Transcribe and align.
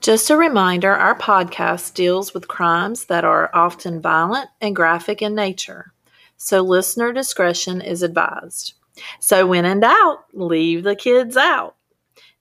Just 0.00 0.30
a 0.30 0.36
reminder 0.38 0.94
our 0.94 1.14
podcast 1.14 1.92
deals 1.92 2.32
with 2.32 2.48
crimes 2.48 3.04
that 3.04 3.22
are 3.22 3.50
often 3.52 4.00
violent 4.00 4.48
and 4.58 4.74
graphic 4.74 5.20
in 5.20 5.34
nature, 5.34 5.92
so 6.38 6.62
listener 6.62 7.12
discretion 7.12 7.82
is 7.82 8.02
advised. 8.02 8.72
So, 9.18 9.46
when 9.46 9.66
in 9.66 9.80
doubt, 9.80 10.24
leave 10.32 10.84
the 10.84 10.96
kids 10.96 11.36
out. 11.36 11.76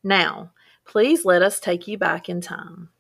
Now, 0.01 0.51
please 0.85 1.25
let 1.25 1.41
us 1.41 1.59
take 1.59 1.85
you 1.85 1.97
back 1.97 2.29
in 2.29 2.39
time. 2.39 2.92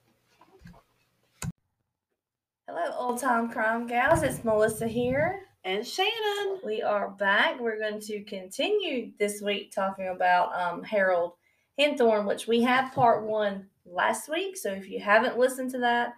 Hello, 2.67 2.93
old 2.97 3.19
time 3.21 3.49
crime 3.49 3.87
gals. 3.87 4.23
It's 4.23 4.43
Melissa 4.43 4.89
here. 4.89 5.43
And 5.63 5.87
Shannon. 5.87 6.59
We 6.65 6.81
are 6.81 7.11
back. 7.11 7.61
We're 7.61 7.79
going 7.79 8.01
to 8.01 8.23
continue 8.25 9.13
this 9.19 9.41
week 9.41 9.71
talking 9.71 10.09
about 10.09 10.53
um, 10.53 10.83
Harold 10.83 11.33
Henthorn, 11.79 12.27
which 12.27 12.45
we 12.45 12.61
have 12.63 12.93
part 12.93 13.23
one 13.23 13.67
last 13.91 14.29
week. 14.29 14.57
So 14.57 14.71
if 14.71 14.89
you 14.89 14.99
haven't 14.99 15.37
listened 15.37 15.71
to 15.71 15.79
that, 15.79 16.13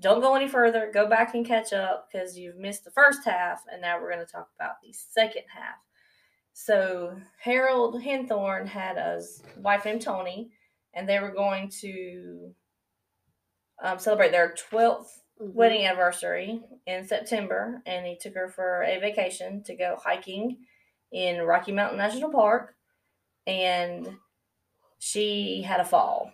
don't 0.00 0.20
go 0.20 0.34
any 0.34 0.48
further. 0.48 0.90
Go 0.92 1.08
back 1.08 1.34
and 1.34 1.46
catch 1.46 1.72
up 1.72 2.08
because 2.10 2.36
you've 2.36 2.58
missed 2.58 2.84
the 2.84 2.90
first 2.90 3.24
half, 3.24 3.62
and 3.70 3.80
now 3.80 4.00
we're 4.00 4.12
going 4.12 4.24
to 4.24 4.30
talk 4.30 4.48
about 4.58 4.74
the 4.82 4.92
second 4.92 5.44
half. 5.54 5.76
So 6.52 7.16
Harold 7.40 8.02
Henthorn 8.02 8.66
had 8.66 8.96
a 8.96 9.22
wife 9.56 9.84
named 9.84 10.02
Toni, 10.02 10.50
and 10.92 11.08
they 11.08 11.20
were 11.20 11.32
going 11.32 11.70
to 11.80 12.54
um, 13.82 13.98
celebrate 13.98 14.30
their 14.30 14.54
12th 14.70 15.06
mm-hmm. 15.40 15.52
wedding 15.52 15.86
anniversary 15.86 16.60
in 16.86 17.06
September, 17.06 17.82
and 17.86 18.06
he 18.06 18.16
took 18.16 18.34
her 18.34 18.48
for 18.48 18.82
a 18.82 19.00
vacation 19.00 19.62
to 19.64 19.76
go 19.76 19.96
hiking 20.02 20.58
in 21.12 21.42
Rocky 21.42 21.72
Mountain 21.72 21.98
National 21.98 22.30
Park, 22.30 22.74
and 23.46 24.16
she 24.98 25.62
had 25.62 25.80
a 25.80 25.84
fall 25.84 26.32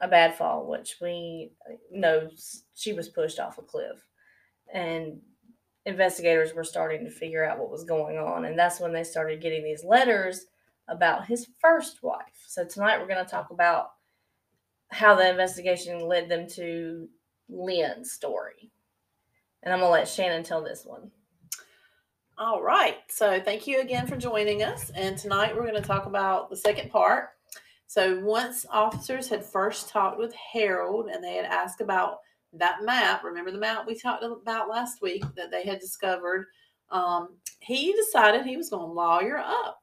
a 0.00 0.08
bad 0.08 0.36
fall, 0.36 0.66
which 0.66 0.96
we 1.00 1.52
know 1.90 2.28
she 2.74 2.92
was 2.92 3.08
pushed 3.08 3.38
off 3.38 3.58
a 3.58 3.62
cliff. 3.62 4.06
And 4.72 5.20
investigators 5.86 6.54
were 6.54 6.64
starting 6.64 7.04
to 7.04 7.10
figure 7.10 7.44
out 7.44 7.58
what 7.58 7.70
was 7.70 7.84
going 7.84 8.18
on. 8.18 8.46
And 8.46 8.58
that's 8.58 8.80
when 8.80 8.92
they 8.92 9.04
started 9.04 9.42
getting 9.42 9.64
these 9.64 9.84
letters 9.84 10.46
about 10.88 11.26
his 11.26 11.46
first 11.60 12.02
wife. 12.02 12.44
So 12.46 12.64
tonight 12.64 12.98
we're 12.98 13.08
going 13.08 13.24
to 13.24 13.30
talk 13.30 13.50
about 13.50 13.90
how 14.90 15.14
the 15.14 15.28
investigation 15.28 16.06
led 16.06 16.28
them 16.28 16.46
to 16.50 17.08
Lynn's 17.48 18.12
story. 18.12 18.70
And 19.62 19.72
I'm 19.72 19.80
going 19.80 19.88
to 19.88 19.92
let 19.92 20.08
Shannon 20.08 20.42
tell 20.42 20.62
this 20.62 20.84
one. 20.84 21.10
All 22.36 22.62
right. 22.62 22.98
So 23.08 23.40
thank 23.40 23.66
you 23.66 23.80
again 23.80 24.06
for 24.06 24.16
joining 24.16 24.62
us. 24.62 24.90
And 24.90 25.16
tonight 25.16 25.54
we're 25.54 25.66
going 25.66 25.80
to 25.80 25.88
talk 25.88 26.06
about 26.06 26.50
the 26.50 26.56
second 26.56 26.90
part 26.90 27.30
so 27.94 28.18
once 28.18 28.66
officers 28.72 29.28
had 29.28 29.44
first 29.44 29.88
talked 29.88 30.18
with 30.18 30.34
Harold 30.34 31.10
and 31.10 31.22
they 31.22 31.34
had 31.34 31.44
asked 31.44 31.80
about 31.80 32.18
that 32.52 32.82
map, 32.82 33.22
remember 33.22 33.52
the 33.52 33.58
map 33.58 33.86
we 33.86 33.94
talked 33.94 34.24
about 34.24 34.68
last 34.68 35.00
week 35.00 35.22
that 35.36 35.52
they 35.52 35.62
had 35.62 35.78
discovered, 35.78 36.46
um, 36.90 37.36
he 37.60 37.92
decided 37.92 38.44
he 38.44 38.56
was 38.56 38.68
going 38.68 38.88
to 38.88 38.92
lawyer 38.92 39.38
up. 39.38 39.78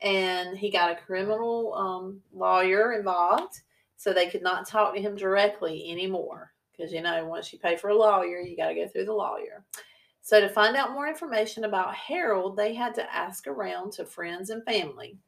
And 0.00 0.56
he 0.56 0.70
got 0.70 0.92
a 0.92 1.02
criminal 1.02 1.74
um, 1.74 2.22
lawyer 2.32 2.94
involved 2.94 3.52
so 3.98 4.14
they 4.14 4.30
could 4.30 4.42
not 4.42 4.66
talk 4.66 4.94
to 4.94 5.02
him 5.02 5.14
directly 5.14 5.90
anymore. 5.90 6.54
Because, 6.74 6.90
you 6.90 7.02
know, 7.02 7.26
once 7.26 7.52
you 7.52 7.58
pay 7.58 7.76
for 7.76 7.90
a 7.90 7.94
lawyer, 7.94 8.40
you 8.40 8.56
got 8.56 8.68
to 8.68 8.74
go 8.74 8.88
through 8.88 9.04
the 9.04 9.12
lawyer. 9.12 9.62
So, 10.22 10.40
to 10.40 10.48
find 10.48 10.74
out 10.74 10.94
more 10.94 11.06
information 11.06 11.64
about 11.64 11.94
Harold, 11.94 12.56
they 12.56 12.72
had 12.72 12.94
to 12.94 13.14
ask 13.14 13.46
around 13.46 13.92
to 13.92 14.06
friends 14.06 14.48
and 14.48 14.64
family. 14.64 15.18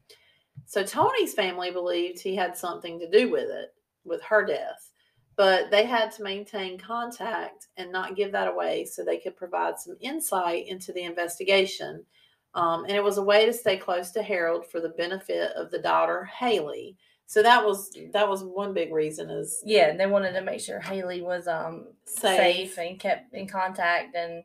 So 0.65 0.83
Toni's 0.83 1.33
family 1.33 1.71
believed 1.71 2.19
he 2.19 2.35
had 2.35 2.57
something 2.57 2.99
to 2.99 3.09
do 3.09 3.29
with 3.29 3.49
it, 3.49 3.73
with 4.03 4.21
her 4.23 4.45
death. 4.45 4.91
But 5.35 5.69
they 5.69 5.85
had 5.85 6.11
to 6.13 6.23
maintain 6.23 6.79
contact 6.79 7.67
and 7.75 7.91
not 7.91 8.15
give 8.15 8.31
that 8.31 8.47
away 8.47 8.85
so 8.85 9.03
they 9.03 9.17
could 9.17 9.35
provide 9.35 9.77
some 9.77 9.97
insight 9.99 10.67
into 10.67 10.93
the 10.93 11.03
investigation. 11.03 12.05
Um, 12.53 12.85
and 12.85 12.93
it 12.93 13.03
was 13.03 13.17
a 13.17 13.23
way 13.23 13.45
to 13.45 13.53
stay 13.53 13.75
close 13.75 14.11
to 14.11 14.23
Harold 14.23 14.65
for 14.65 14.79
the 14.79 14.89
benefit 14.89 15.51
of 15.57 15.71
the 15.71 15.79
daughter, 15.79 16.23
Haley. 16.23 16.95
So 17.27 17.41
that 17.41 17.65
was 17.65 17.91
that 18.13 18.29
was 18.29 18.43
one 18.43 18.73
big 18.73 18.93
reason 18.93 19.31
is 19.31 19.61
yeah 19.65 19.95
they 19.95 20.05
wanted 20.05 20.33
to 20.33 20.41
make 20.41 20.61
sure 20.61 20.79
Haley 20.79 21.21
was 21.21 21.47
um 21.47 21.87
safe, 22.05 22.73
safe 22.75 22.77
and 22.77 22.99
kept 22.99 23.33
in 23.33 23.47
contact 23.47 24.15
and 24.15 24.43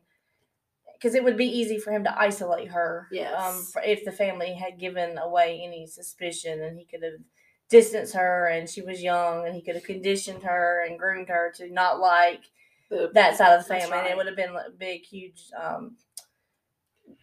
because 1.01 1.15
it 1.15 1.23
would 1.23 1.37
be 1.37 1.47
easy 1.47 1.79
for 1.79 1.91
him 1.91 2.03
to 2.03 2.19
isolate 2.19 2.69
her. 2.69 3.07
Um, 3.11 3.15
yes. 3.15 3.73
Um, 3.75 3.83
if 3.83 4.05
the 4.05 4.11
family 4.11 4.53
had 4.53 4.79
given 4.79 5.17
away 5.17 5.61
any 5.65 5.87
suspicion, 5.87 6.61
and 6.61 6.77
he 6.77 6.85
could 6.85 7.01
have 7.03 7.19
distanced 7.69 8.13
her, 8.13 8.47
and 8.47 8.69
she 8.69 8.81
was 8.81 9.01
young, 9.01 9.45
and 9.45 9.55
he 9.55 9.61
could 9.61 9.75
have 9.75 9.83
conditioned 9.83 10.43
her 10.43 10.85
and 10.87 10.99
groomed 10.99 11.29
her 11.29 11.51
to 11.57 11.71
not 11.71 11.99
like 11.99 12.43
the, 12.89 13.09
that 13.13 13.35
side 13.35 13.53
of 13.53 13.63
the 13.63 13.67
family, 13.67 13.91
right. 13.91 14.03
and 14.03 14.09
it 14.09 14.17
would 14.17 14.27
have 14.27 14.35
been 14.35 14.51
a 14.51 14.69
big, 14.77 15.03
huge, 15.03 15.41
um, 15.59 15.95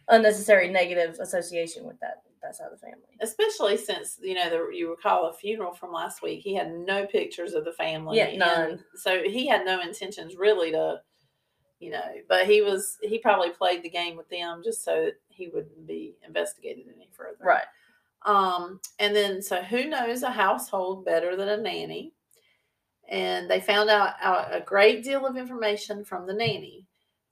unnecessary 0.08 0.68
negative 0.68 1.18
association 1.20 1.84
with 1.84 2.00
that 2.00 2.22
that 2.42 2.54
side 2.54 2.68
of 2.72 2.80
the 2.80 2.86
family. 2.86 3.16
Especially 3.20 3.76
since 3.76 4.18
you 4.22 4.34
know 4.34 4.48
the, 4.48 4.76
you 4.76 4.90
recall 4.90 5.28
a 5.28 5.32
funeral 5.32 5.72
from 5.72 5.92
last 5.92 6.22
week, 6.22 6.40
he 6.40 6.54
had 6.54 6.72
no 6.72 7.06
pictures 7.06 7.54
of 7.54 7.64
the 7.64 7.72
family. 7.72 8.16
Yeah, 8.16 8.36
none. 8.36 8.84
So 8.94 9.22
he 9.22 9.46
had 9.46 9.64
no 9.64 9.80
intentions 9.80 10.36
really 10.36 10.70
to 10.72 11.00
you 11.80 11.90
know, 11.90 12.14
but 12.28 12.46
he 12.46 12.60
was 12.60 12.98
he 13.02 13.18
probably 13.18 13.50
played 13.50 13.82
the 13.82 13.90
game 13.90 14.16
with 14.16 14.28
them 14.28 14.62
just 14.64 14.84
so 14.84 15.04
that 15.04 15.20
he 15.28 15.48
wouldn't 15.48 15.86
be 15.86 16.16
investigated 16.26 16.86
any 16.94 17.08
further. 17.12 17.44
Right. 17.44 17.64
Um, 18.26 18.80
and 18.98 19.14
then 19.14 19.40
so 19.40 19.62
who 19.62 19.84
knows 19.84 20.22
a 20.22 20.30
household 20.30 21.04
better 21.04 21.36
than 21.36 21.48
a 21.48 21.56
nanny? 21.56 22.12
And 23.08 23.48
they 23.48 23.60
found 23.60 23.88
out, 23.88 24.14
out 24.20 24.54
a 24.54 24.60
great 24.60 25.02
deal 25.02 25.24
of 25.24 25.36
information 25.36 26.04
from 26.04 26.26
the 26.26 26.34
nanny. 26.34 26.86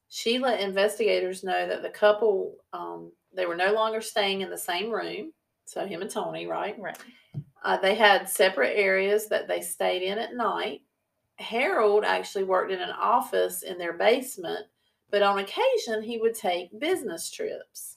She 0.09 0.39
let 0.39 0.61
investigators 0.61 1.45
know 1.45 1.69
that 1.69 1.83
the 1.83 1.91
couple 1.91 2.57
um, 2.73 3.13
they 3.35 3.47
were 3.47 3.57
no 3.57 3.73
longer 3.73 4.01
staying 4.01 4.41
in 4.41 4.51
the 4.51 4.57
same 4.57 4.91
room. 4.91 5.33
So 5.65 5.85
him 5.85 6.03
and 6.03 6.11
Toni, 6.11 6.47
right? 6.47 6.79
Right. 6.79 6.99
Uh, 7.65 7.77
they 7.79 7.97
had 7.97 8.29
separate 8.29 8.77
areas 8.77 9.27
that 9.27 9.49
they 9.49 9.61
stayed 9.61 10.03
in 10.03 10.19
at 10.19 10.37
night 10.37 10.83
Harold 11.39 12.05
actually 12.05 12.45
worked 12.45 12.73
in 12.73 12.81
an 12.81 12.91
office 12.91 13.63
in 13.63 13.79
their 13.79 13.93
basement, 13.93 14.67
but 15.11 15.23
on 15.23 15.39
occasion 15.39 16.03
he 16.03 16.19
would 16.19 16.35
take 16.35 16.79
business 16.79 17.31
trips. 17.31 17.97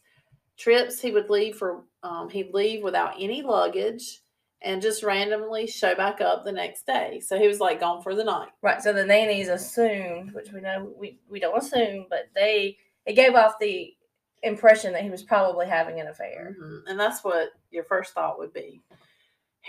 Trips 0.57 0.99
he 0.99 1.11
would 1.11 1.29
leave 1.29 1.55
for 1.55 1.83
um, 2.03 2.29
he'd 2.29 2.53
leave 2.53 2.83
without 2.83 3.13
any 3.19 3.41
luggage 3.41 4.21
and 4.61 4.81
just 4.81 5.03
randomly 5.03 5.67
show 5.67 5.95
back 5.95 6.19
up 6.19 6.43
the 6.43 6.51
next 6.51 6.85
day. 6.85 7.21
So 7.21 7.37
he 7.37 7.47
was 7.47 7.61
like 7.61 7.79
gone 7.79 8.01
for 8.01 8.13
the 8.13 8.25
night. 8.25 8.49
Right. 8.61 8.81
So 8.81 8.91
the 8.91 9.05
nannies 9.05 9.47
assumed, 9.47 10.33
which 10.33 10.51
we 10.51 10.59
know 10.59 10.91
we, 10.97 11.19
we 11.29 11.39
don't 11.39 11.57
assume, 11.57 12.07
but 12.09 12.29
they 12.35 12.77
it 13.05 13.13
gave 13.13 13.35
off 13.35 13.53
the 13.59 13.93
impression 14.43 14.93
that 14.93 15.03
he 15.03 15.09
was 15.09 15.23
probably 15.23 15.67
having 15.67 15.99
an 15.99 16.07
affair. 16.07 16.55
Mm-hmm. 16.59 16.87
And 16.87 16.99
that's 16.99 17.23
what 17.23 17.49
your 17.71 17.85
first 17.85 18.13
thought 18.13 18.37
would 18.37 18.53
be. 18.53 18.81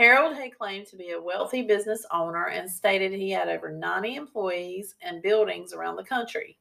Harold 0.00 0.34
had 0.34 0.56
claimed 0.56 0.87
to 0.87 0.97
be 0.97 1.11
a 1.11 1.21
wealthy 1.21 1.61
business 1.61 2.06
owner 2.11 2.47
and 2.47 2.71
stated 2.71 3.12
he 3.12 3.28
had 3.28 3.50
over 3.50 3.71
90 3.71 4.15
employees 4.15 4.94
and 5.03 5.21
buildings 5.21 5.75
around 5.75 5.97
the 5.97 6.03
country. 6.03 6.56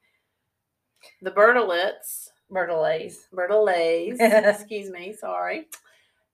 The 1.21 1.31
Bertolets, 1.31 2.31
Bertolays, 2.51 3.29
Bertolays, 3.33 4.17
excuse 4.19 4.89
me, 4.89 5.13
sorry. 5.13 5.67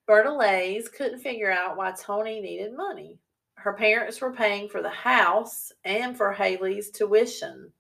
Bertolays 0.10 0.92
couldn't 0.92 1.20
figure 1.20 1.52
out 1.52 1.78
why 1.78 1.92
Toni 1.92 2.42
needed 2.42 2.76
money. 2.76 3.20
Her 3.54 3.74
parents 3.74 4.20
were 4.20 4.34
paying 4.34 4.68
for 4.68 4.82
the 4.82 4.90
house 4.90 5.72
and 5.84 6.18
for 6.18 6.34
Haley's 6.34 6.90
tuition. 6.90 7.72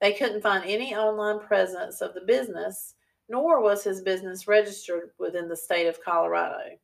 They 0.00 0.12
couldn't 0.12 0.42
find 0.42 0.62
any 0.64 0.94
online 0.94 1.40
presence 1.40 2.00
of 2.00 2.14
the 2.14 2.20
business, 2.20 2.94
nor 3.28 3.60
was 3.60 3.82
his 3.82 4.02
business 4.02 4.46
registered 4.46 5.10
within 5.18 5.48
the 5.48 5.56
state 5.56 5.88
of 5.88 6.00
Colorado. 6.04 6.78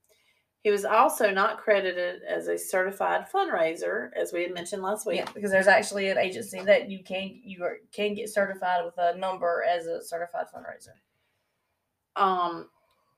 He 0.62 0.70
was 0.70 0.84
also 0.84 1.30
not 1.30 1.58
credited 1.58 2.22
as 2.22 2.48
a 2.48 2.58
certified 2.58 3.26
fundraiser, 3.32 4.10
as 4.14 4.32
we 4.32 4.42
had 4.42 4.52
mentioned 4.52 4.82
last 4.82 5.06
week. 5.06 5.16
Yeah, 5.16 5.32
because 5.32 5.50
there's 5.50 5.66
actually 5.66 6.10
an 6.10 6.18
agency 6.18 6.62
that 6.62 6.90
you 6.90 7.02
can 7.02 7.40
you 7.42 7.64
are, 7.64 7.78
can 7.92 8.14
get 8.14 8.28
certified 8.28 8.84
with 8.84 8.94
a 8.98 9.16
number 9.16 9.64
as 9.68 9.86
a 9.86 10.02
certified 10.02 10.46
fundraiser. 10.54 10.96
Um, 12.14 12.68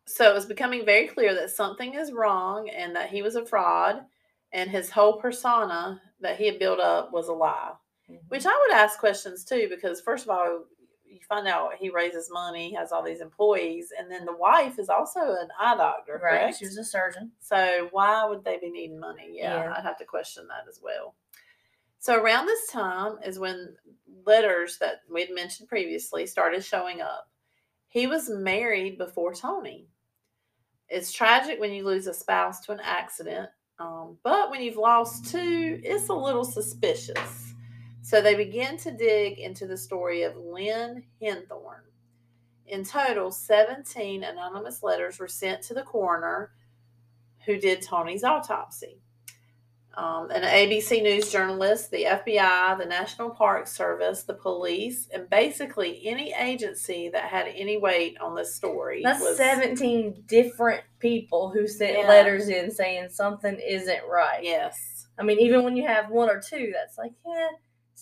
so 0.06 0.30
it 0.30 0.34
was 0.34 0.46
becoming 0.46 0.84
very 0.84 1.08
clear 1.08 1.34
that 1.34 1.50
something 1.50 1.94
is 1.94 2.12
wrong 2.12 2.68
and 2.68 2.94
that 2.94 3.10
he 3.10 3.22
was 3.22 3.34
a 3.34 3.44
fraud, 3.44 4.02
and 4.52 4.70
his 4.70 4.90
whole 4.90 5.14
persona 5.20 6.00
that 6.20 6.36
he 6.36 6.46
had 6.46 6.60
built 6.60 6.78
up 6.78 7.12
was 7.12 7.26
a 7.26 7.32
lie. 7.32 7.72
Mm-hmm. 8.08 8.24
Which 8.28 8.46
I 8.46 8.66
would 8.66 8.76
ask 8.76 9.00
questions 9.00 9.44
too, 9.44 9.66
because 9.68 10.00
first 10.00 10.24
of 10.24 10.30
all, 10.30 10.64
you 11.12 11.20
find 11.28 11.46
out 11.46 11.74
he 11.78 11.90
raises 11.90 12.30
money, 12.30 12.70
he 12.70 12.74
has 12.74 12.92
all 12.92 13.02
these 13.02 13.20
employees, 13.20 13.92
and 13.96 14.10
then 14.10 14.24
the 14.24 14.36
wife 14.36 14.78
is 14.78 14.88
also 14.88 15.20
an 15.20 15.48
eye 15.60 15.76
doctor, 15.76 16.20
right? 16.22 16.40
Correct? 16.40 16.58
She's 16.58 16.76
a 16.76 16.84
surgeon. 16.84 17.32
So 17.40 17.88
why 17.90 18.24
would 18.24 18.44
they 18.44 18.58
be 18.58 18.70
needing 18.70 18.98
money? 18.98 19.30
Yeah, 19.34 19.64
yeah, 19.64 19.74
I'd 19.76 19.84
have 19.84 19.98
to 19.98 20.04
question 20.04 20.48
that 20.48 20.68
as 20.68 20.80
well. 20.82 21.14
So 21.98 22.20
around 22.20 22.46
this 22.46 22.66
time 22.68 23.18
is 23.24 23.38
when 23.38 23.76
letters 24.26 24.78
that 24.78 25.02
we'd 25.10 25.34
mentioned 25.34 25.68
previously 25.68 26.26
started 26.26 26.64
showing 26.64 27.00
up. 27.00 27.28
He 27.88 28.06
was 28.06 28.30
married 28.30 28.98
before 28.98 29.34
Toni. 29.34 29.86
It's 30.88 31.12
tragic 31.12 31.60
when 31.60 31.72
you 31.72 31.84
lose 31.84 32.06
a 32.06 32.14
spouse 32.14 32.60
to 32.62 32.72
an 32.72 32.80
accident, 32.82 33.50
Um, 33.78 34.18
but 34.22 34.50
when 34.50 34.62
you've 34.62 34.76
lost 34.76 35.30
two, 35.30 35.80
it's 35.82 36.08
a 36.08 36.14
little 36.14 36.44
suspicious. 36.44 37.51
So 38.02 38.20
they 38.20 38.34
begin 38.34 38.76
to 38.78 38.90
dig 38.90 39.38
into 39.38 39.66
the 39.66 39.76
story 39.76 40.22
of 40.22 40.36
Lynn 40.36 41.04
Henthorn. 41.22 41.82
In 42.66 42.84
total, 42.84 43.30
17 43.30 44.24
anonymous 44.24 44.82
letters 44.82 45.18
were 45.18 45.28
sent 45.28 45.62
to 45.62 45.74
the 45.74 45.82
coroner 45.82 46.50
who 47.46 47.58
did 47.58 47.80
Toni's 47.82 48.24
autopsy. 48.24 48.98
Um, 49.94 50.30
an 50.30 50.42
ABC 50.42 51.02
News 51.02 51.30
journalist, 51.30 51.90
the 51.90 52.04
FBI, 52.04 52.78
the 52.78 52.86
National 52.86 53.28
Park 53.28 53.66
Service, 53.66 54.22
the 54.22 54.32
police, 54.34 55.06
and 55.12 55.28
basically 55.28 56.00
any 56.06 56.32
agency 56.32 57.10
that 57.10 57.24
had 57.24 57.46
any 57.54 57.76
weight 57.76 58.16
on 58.18 58.34
this 58.34 58.54
story. 58.54 59.02
That's 59.04 59.20
was, 59.20 59.36
17 59.36 60.24
different 60.26 60.82
people 60.98 61.50
who 61.50 61.68
sent 61.68 61.98
Yeah. 61.98 62.08
letters 62.08 62.48
in 62.48 62.70
saying 62.70 63.10
something 63.10 63.58
isn't 63.58 64.06
right. 64.08 64.42
Yes. 64.42 65.08
I 65.18 65.24
mean, 65.24 65.38
even 65.40 65.62
when 65.62 65.76
you 65.76 65.86
have 65.86 66.08
one 66.10 66.30
or 66.30 66.40
two, 66.40 66.72
that's 66.72 66.96
like, 66.96 67.12
yeah, 67.26 67.48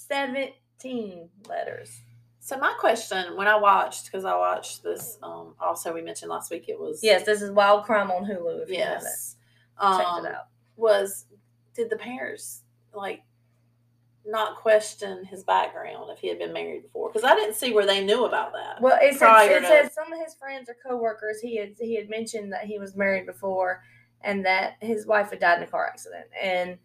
17 0.09 1.29
letters. 1.49 2.01
So 2.41 2.57
my 2.59 2.75
question, 2.81 3.37
when 3.37 3.47
I 3.47 3.57
watched, 3.57 4.07
because 4.07 4.25
I 4.25 4.37
watched 4.37 4.83
this, 4.83 5.19
um, 5.23 5.55
also 5.61 5.93
we 5.93 6.03
mentioned 6.03 6.31
last 6.31 6.51
week, 6.51 6.69
it 6.69 6.79
was 6.79 7.01
Yes, 7.03 7.25
this 7.25 7.43
is 7.43 7.51
Wild 7.51 7.85
Crime 7.85 8.11
on 8.11 8.25
Hulu. 8.25 8.63
If 8.63 8.71
you 8.71 8.79
haven't 8.79 9.03
yes, 9.03 9.37
checked 9.81 10.09
um, 10.09 10.27
it 10.27 10.35
out. 10.35 10.47
was 10.77 11.27
did 11.75 11.91
the 11.91 11.97
parents 11.97 12.63
like 12.95 13.23
not 14.27 14.57
question 14.57 15.25
his 15.25 15.45
background 15.45 16.11
if 16.11 16.19
he 16.19 16.29
had 16.29 16.39
been 16.39 16.53
married 16.53 16.83
before? 16.83 17.11
Because 17.11 17.25
I 17.25 17.35
didn't 17.35 17.55
see 17.55 17.73
where 17.73 17.87
they 17.87 18.05
knew 18.05 18.25
about 18.25 18.53
that. 18.53 18.81
Well, 18.81 18.99
it 19.01 19.19
prior 19.19 19.59
it 19.59 19.61
to- 19.61 19.67
said 19.67 19.93
some 19.93 20.13
of 20.13 20.19
his 20.19 20.35
friends 20.35 20.69
or 20.71 20.77
coworkers 20.85 21.41
he 21.41 21.57
had 21.57 21.75
he 21.79 21.95
had 21.95 22.09
mentioned 22.09 22.53
that 22.53 22.65
he 22.65 22.79
was 22.79 22.97
married 22.97 23.27
before, 23.27 23.83
and 24.23 24.45
that 24.47 24.77
his 24.81 25.07
wife 25.07 25.31
had 25.31 25.41
died 25.41 25.59
in 25.59 25.65
a 25.65 25.67
car 25.67 25.87
accident. 25.87 26.27
And 26.43 26.79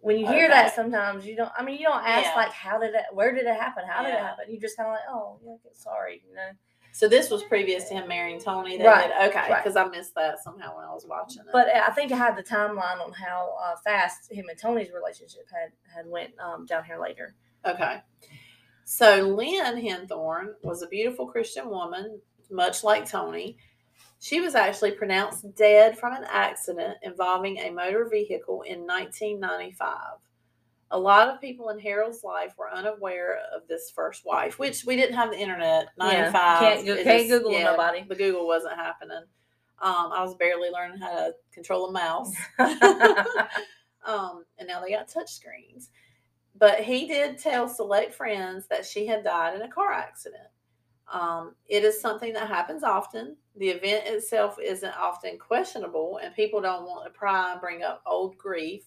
when 0.00 0.18
you 0.18 0.26
hear 0.26 0.48
that, 0.48 0.74
sometimes 0.74 1.26
you 1.26 1.36
don't. 1.36 1.50
I 1.58 1.62
mean, 1.64 1.78
you 1.78 1.86
don't 1.86 2.04
ask 2.04 2.26
Yeah. 2.26 2.34
like, 2.36 2.52
"How 2.52 2.78
did 2.78 2.94
it? 2.94 3.04
Where 3.12 3.34
did 3.34 3.46
it 3.46 3.54
happen? 3.54 3.84
How 3.88 4.02
did 4.02 4.14
it 4.14 4.20
happen?" 4.20 4.44
You 4.48 4.60
just 4.60 4.76
kind 4.76 4.88
of 4.88 4.92
like, 4.94 5.02
"Oh, 5.08 5.38
yeah, 5.44 5.54
sorry," 5.72 6.22
you 6.28 6.34
know. 6.34 6.50
So 6.92 7.08
this 7.08 7.28
was 7.30 7.42
previous 7.42 7.88
to 7.88 7.94
him 7.94 8.08
marrying 8.08 8.40
Toni. 8.40 8.78
They 8.78 8.84
Right, 8.86 9.08
did 9.08 9.28
okay 9.28 9.50
right. 9.52 9.62
because 9.62 9.76
I 9.76 9.84
missed 9.88 10.14
that 10.14 10.42
somehow 10.42 10.76
when 10.76 10.84
I 10.86 10.94
was 10.94 11.04
watching 11.06 11.42
it. 11.42 11.48
But 11.52 11.68
I 11.68 11.88
think 11.90 12.10
I 12.10 12.16
had 12.16 12.36
the 12.36 12.42
timeline 12.42 13.04
on 13.04 13.12
how 13.12 13.54
uh, 13.62 13.76
fast 13.84 14.32
him 14.32 14.46
and 14.48 14.58
Toni's 14.58 14.90
relationship 14.90 15.42
had 15.52 15.72
had 15.94 16.06
went 16.06 16.32
um, 16.38 16.64
down 16.64 16.84
here 16.84 16.98
later. 16.98 17.34
Okay. 17.66 18.00
So 18.84 19.22
Lynn 19.22 19.76
Henthorn 19.76 20.54
was 20.62 20.82
a 20.82 20.86
beautiful 20.86 21.26
Christian 21.26 21.68
woman, 21.68 22.20
much 22.50 22.84
like 22.84 23.04
Toni. 23.04 23.58
She 24.18 24.40
was 24.40 24.54
actually 24.54 24.92
pronounced 24.92 25.54
dead 25.54 25.98
from 25.98 26.14
an 26.14 26.24
accident 26.30 26.96
involving 27.02 27.58
a 27.58 27.70
motor 27.70 28.08
vehicle 28.08 28.62
in 28.62 28.86
1995. 28.86 29.96
A 30.92 30.98
lot 30.98 31.28
of 31.28 31.40
people 31.40 31.68
in 31.70 31.78
Harold's 31.78 32.22
life 32.22 32.54
were 32.56 32.72
unaware 32.72 33.40
of 33.54 33.66
this 33.68 33.90
first 33.94 34.24
wife, 34.24 34.58
which 34.58 34.84
we 34.84 34.96
didn't 34.96 35.16
have 35.16 35.30
the 35.30 35.38
internet. 35.38 35.88
Yeah, 35.98 36.30
can't 36.60 36.86
can't 37.02 37.28
Google 37.28 37.50
nobody. 37.64 38.04
The 38.08 38.14
Google 38.14 38.46
wasn't 38.46 38.76
happening. 38.76 39.24
Um, 39.82 40.10
I 40.12 40.22
was 40.22 40.34
barely 40.36 40.70
learning 40.70 40.98
how 40.98 41.12
to 41.12 41.34
control 41.52 41.88
a 41.88 41.92
mouse 41.92 42.32
um, 44.06 44.44
and 44.58 44.66
now 44.66 44.80
they 44.80 44.90
got 44.92 45.08
touch 45.08 45.30
screens. 45.30 45.90
But 46.58 46.80
he 46.80 47.06
did 47.06 47.38
tell 47.38 47.68
select 47.68 48.14
friends 48.14 48.66
that 48.68 48.86
she 48.86 49.06
had 49.06 49.22
died 49.22 49.54
in 49.54 49.62
a 49.62 49.68
car 49.68 49.92
accident. 49.92 50.48
Um, 51.12 51.54
it 51.68 51.84
is 51.84 52.00
something 52.00 52.32
that 52.32 52.48
happens 52.48 52.82
often. 52.82 53.36
The 53.56 53.68
event 53.68 54.06
itself 54.06 54.56
isn't 54.62 54.96
often 54.98 55.38
questionable, 55.38 56.18
and 56.22 56.34
people 56.34 56.60
don't 56.60 56.86
want 56.86 57.04
to 57.04 57.16
pry 57.16 57.52
and 57.52 57.60
bring 57.60 57.82
up 57.82 58.02
old 58.06 58.36
grief. 58.36 58.82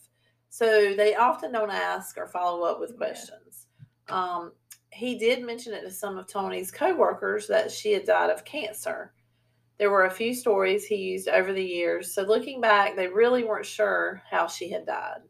So 0.49 0.93
they 0.95 1.15
often 1.15 1.51
don't 1.51 1.71
ask 1.71 2.17
or 2.17 2.27
follow 2.27 2.63
up 2.63 2.79
with 2.79 2.97
questions. 2.97 3.67
Um, 4.09 4.51
he 4.91 5.17
did 5.17 5.43
mention 5.43 5.73
it 5.73 5.81
to 5.81 5.91
some 5.91 6.17
of 6.17 6.27
Toni's 6.27 6.71
coworkers 6.71 7.47
that 7.47 7.71
she 7.71 7.93
had 7.93 8.05
died 8.05 8.31
of 8.31 8.43
cancer. 8.43 9.13
There 9.77 9.91
were 9.91 10.05
a 10.05 10.11
few 10.11 10.33
stories 10.33 10.85
he 10.85 10.95
used 10.95 11.29
over 11.29 11.53
the 11.53 11.63
years, 11.63 12.13
so 12.13 12.23
looking 12.23 12.59
back, 12.59 12.95
they 12.95 13.07
really 13.07 13.45
weren't 13.45 13.65
sure 13.65 14.21
how 14.29 14.47
she 14.47 14.69
had 14.69 14.85
died. 14.85 15.21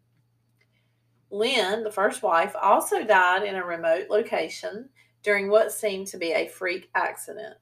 Lynn, 1.29 1.83
the 1.83 1.91
first 1.91 2.23
wife, 2.23 2.55
also 2.59 3.03
died 3.03 3.43
in 3.43 3.55
a 3.55 3.63
remote 3.63 4.07
location 4.09 4.89
during 5.23 5.49
what 5.49 5.71
seemed 5.71 6.07
to 6.07 6.17
be 6.17 6.31
a 6.31 6.47
freak 6.47 6.89
accident. 6.95 7.55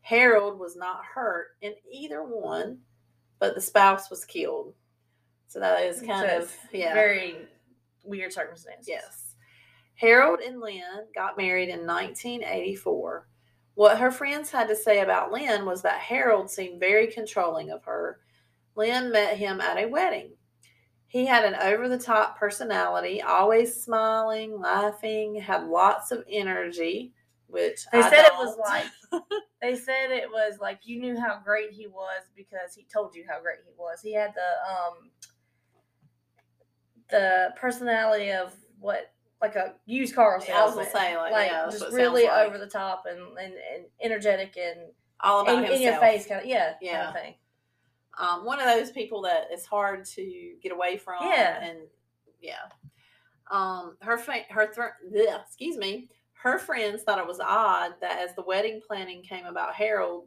Harold 0.00 0.58
was 0.58 0.76
not 0.76 1.04
hurt 1.04 1.48
in 1.60 1.74
either 1.92 2.22
one, 2.22 2.78
but 3.38 3.54
the 3.54 3.60
spouse 3.60 4.10
was 4.10 4.24
killed. 4.24 4.74
So 5.46 5.60
that 5.60 5.82
is 5.82 6.02
kind 6.02 6.28
So 6.28 6.38
of 6.38 6.56
yeah. 6.72 6.94
very 6.94 7.36
weird 8.04 8.32
circumstances. 8.32 8.88
Yes. 8.88 9.34
Harold 9.94 10.40
and 10.40 10.60
Lynn 10.60 11.06
got 11.14 11.36
married 11.36 11.68
in 11.68 11.86
1984. 11.86 13.26
What 13.74 13.98
her 13.98 14.10
friends 14.10 14.50
had 14.50 14.68
to 14.68 14.76
say 14.76 15.00
about 15.00 15.32
Lynn 15.32 15.64
was 15.64 15.82
that 15.82 16.00
Harold 16.00 16.50
seemed 16.50 16.80
very 16.80 17.06
controlling 17.06 17.70
of 17.70 17.84
her. 17.84 18.20
Lynn 18.76 19.10
met 19.12 19.36
him 19.36 19.60
at 19.60 19.78
a 19.78 19.86
wedding. 19.86 20.30
He 21.08 21.24
had 21.24 21.44
an 21.44 21.54
over 21.56 21.88
the 21.88 21.98
top 21.98 22.38
personality, 22.38 23.22
always 23.22 23.74
smiling, 23.82 24.60
laughing, 24.60 25.36
had 25.40 25.64
lots 25.66 26.10
of 26.12 26.22
energy, 26.30 27.14
which 27.46 27.86
They 27.90 28.00
I 28.00 28.10
said 28.10 28.26
it 28.26 28.32
was 28.34 28.56
like 28.58 28.84
they 29.62 29.74
said 29.74 30.10
it 30.10 30.28
was 30.30 30.58
like 30.60 30.80
you 30.84 31.00
knew 31.00 31.18
how 31.18 31.40
great 31.42 31.70
he 31.72 31.86
was 31.86 32.22
because 32.36 32.74
he 32.74 32.86
told 32.92 33.14
you 33.14 33.24
how 33.28 33.40
great 33.40 33.58
he 33.64 33.72
was. 33.78 34.00
He 34.02 34.12
had 34.12 34.34
the 34.34 34.70
um 34.70 35.10
the 37.10 37.54
personality 37.56 38.30
of 38.32 38.54
what 38.78 39.12
like 39.40 39.56
a 39.56 39.74
used 39.86 40.14
car 40.14 40.34
I 40.34 40.36
was 40.36 40.46
salesman. 40.46 40.84
gonna 40.84 40.90
say, 40.90 41.16
like, 41.16 41.32
like 41.32 41.50
yeah, 41.50 41.68
just 41.70 41.90
really 41.92 42.24
like. 42.24 42.46
over 42.48 42.58
the 42.58 42.66
top 42.66 43.04
and, 43.06 43.18
and, 43.38 43.54
and 43.54 43.84
energetic 44.02 44.56
and 44.58 44.90
all 45.20 45.40
about 45.40 45.64
in, 45.64 45.72
in 45.72 45.80
your 45.82 45.96
face 45.96 46.26
kind 46.26 46.40
of 46.42 46.46
yeah, 46.46 46.74
Yeah. 46.80 47.04
kind 47.04 47.08
of 47.16 47.22
thing. 47.22 47.34
Um, 48.18 48.44
one 48.44 48.60
of 48.60 48.66
those 48.66 48.90
people 48.90 49.22
that 49.22 49.48
it's 49.50 49.66
hard 49.66 50.04
to 50.04 50.52
get 50.62 50.72
away 50.72 50.96
from. 50.96 51.16
Yeah. 51.22 51.62
and 51.62 51.78
yeah. 52.40 52.54
Um, 53.50 53.96
her 54.00 54.18
fa- 54.18 54.44
her 54.50 54.66
thr 54.72 54.82
bleh, 55.10 55.40
excuse 55.42 55.76
me. 55.76 56.10
Her 56.34 56.58
friends 56.58 57.02
thought 57.02 57.18
it 57.18 57.26
was 57.26 57.40
odd 57.40 57.94
that 58.00 58.20
as 58.20 58.34
the 58.34 58.42
wedding 58.42 58.80
planning 58.86 59.22
came 59.22 59.46
about, 59.46 59.74
Harold 59.74 60.26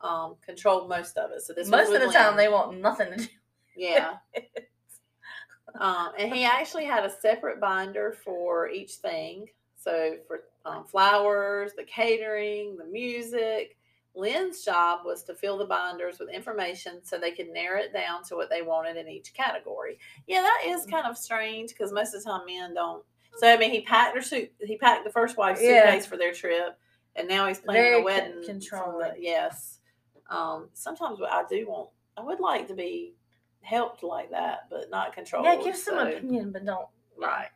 um, 0.00 0.36
controlled 0.44 0.88
most 0.88 1.16
of 1.16 1.30
it. 1.30 1.42
So 1.42 1.52
this 1.52 1.68
Most 1.68 1.92
of 1.92 2.00
the 2.00 2.12
time 2.12 2.36
they 2.36 2.48
want 2.48 2.80
nothing 2.80 3.10
to 3.12 3.16
do. 3.16 3.28
Yeah. 3.76 4.14
um, 5.80 6.10
and 6.18 6.32
he 6.34 6.44
actually 6.44 6.84
had 6.84 7.04
a 7.04 7.10
separate 7.10 7.60
binder 7.60 8.12
for 8.24 8.68
each 8.68 8.94
thing. 8.94 9.46
So 9.78 10.16
for 10.26 10.44
um, 10.64 10.84
flowers, 10.84 11.72
the 11.76 11.84
catering, 11.84 12.76
the 12.76 12.84
music. 12.84 13.76
Lynn's 14.14 14.62
job 14.64 15.00
was 15.04 15.22
to 15.24 15.34
fill 15.34 15.56
the 15.56 15.64
binders 15.64 16.18
with 16.18 16.28
information 16.28 17.00
so 17.02 17.18
they 17.18 17.30
could 17.32 17.48
narrow 17.48 17.80
it 17.80 17.92
down 17.92 18.22
to 18.24 18.36
what 18.36 18.50
they 18.50 18.60
wanted 18.62 18.96
in 18.96 19.08
each 19.08 19.32
category. 19.34 19.98
Yeah, 20.26 20.42
that 20.42 20.62
is 20.66 20.84
kind 20.86 21.06
of 21.06 21.16
strange 21.16 21.70
because 21.70 21.92
most 21.92 22.14
of 22.14 22.22
the 22.22 22.30
time 22.30 22.46
men 22.46 22.74
don't. 22.74 23.02
So 23.38 23.48
I 23.48 23.56
mean, 23.56 23.70
he 23.70 23.80
packed 23.80 24.14
her 24.14 24.22
suit. 24.22 24.52
He 24.60 24.76
packed 24.76 25.04
the 25.04 25.10
first 25.10 25.38
wife's 25.38 25.62
Yeah. 25.62 25.84
suitcase 25.84 26.06
for 26.06 26.18
their 26.18 26.32
trip, 26.34 26.78
and 27.16 27.26
now 27.26 27.46
he's 27.48 27.60
planning 27.60 27.82
Very 27.82 28.00
a 28.00 28.04
wedding. 28.04 28.60
from 28.62 28.98
the- 28.98 29.14
yes. 29.18 29.80
Um, 30.28 30.68
sometimes 30.74 31.18
what 31.18 31.32
I 31.32 31.44
do 31.48 31.66
want, 31.66 31.90
I 32.16 32.20
would 32.22 32.40
like 32.40 32.68
to 32.68 32.74
be 32.74 33.14
helped 33.62 34.02
like 34.02 34.30
that, 34.30 34.68
but 34.68 34.90
not 34.90 35.14
controlled. 35.14 35.46
Yeah, 35.46 35.56
give 35.62 35.76
some 35.76 35.98
opinion, 35.98 36.52
but 36.52 36.64
don't. 36.66 36.88
Right. 37.16 37.48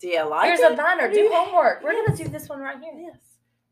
Do 0.00 0.08
you 0.08 0.22
like 0.24 0.46
Here's 0.46 0.60
it? 0.60 0.72
a 0.72 0.76
binder. 0.76 1.08
Do 1.12 1.28
homework. 1.32 1.82
We're 1.84 1.92
gonna 1.92 2.16
do 2.16 2.26
this 2.28 2.48
one 2.48 2.58
right 2.60 2.78
here. 2.80 2.94
Yes, 2.96 3.18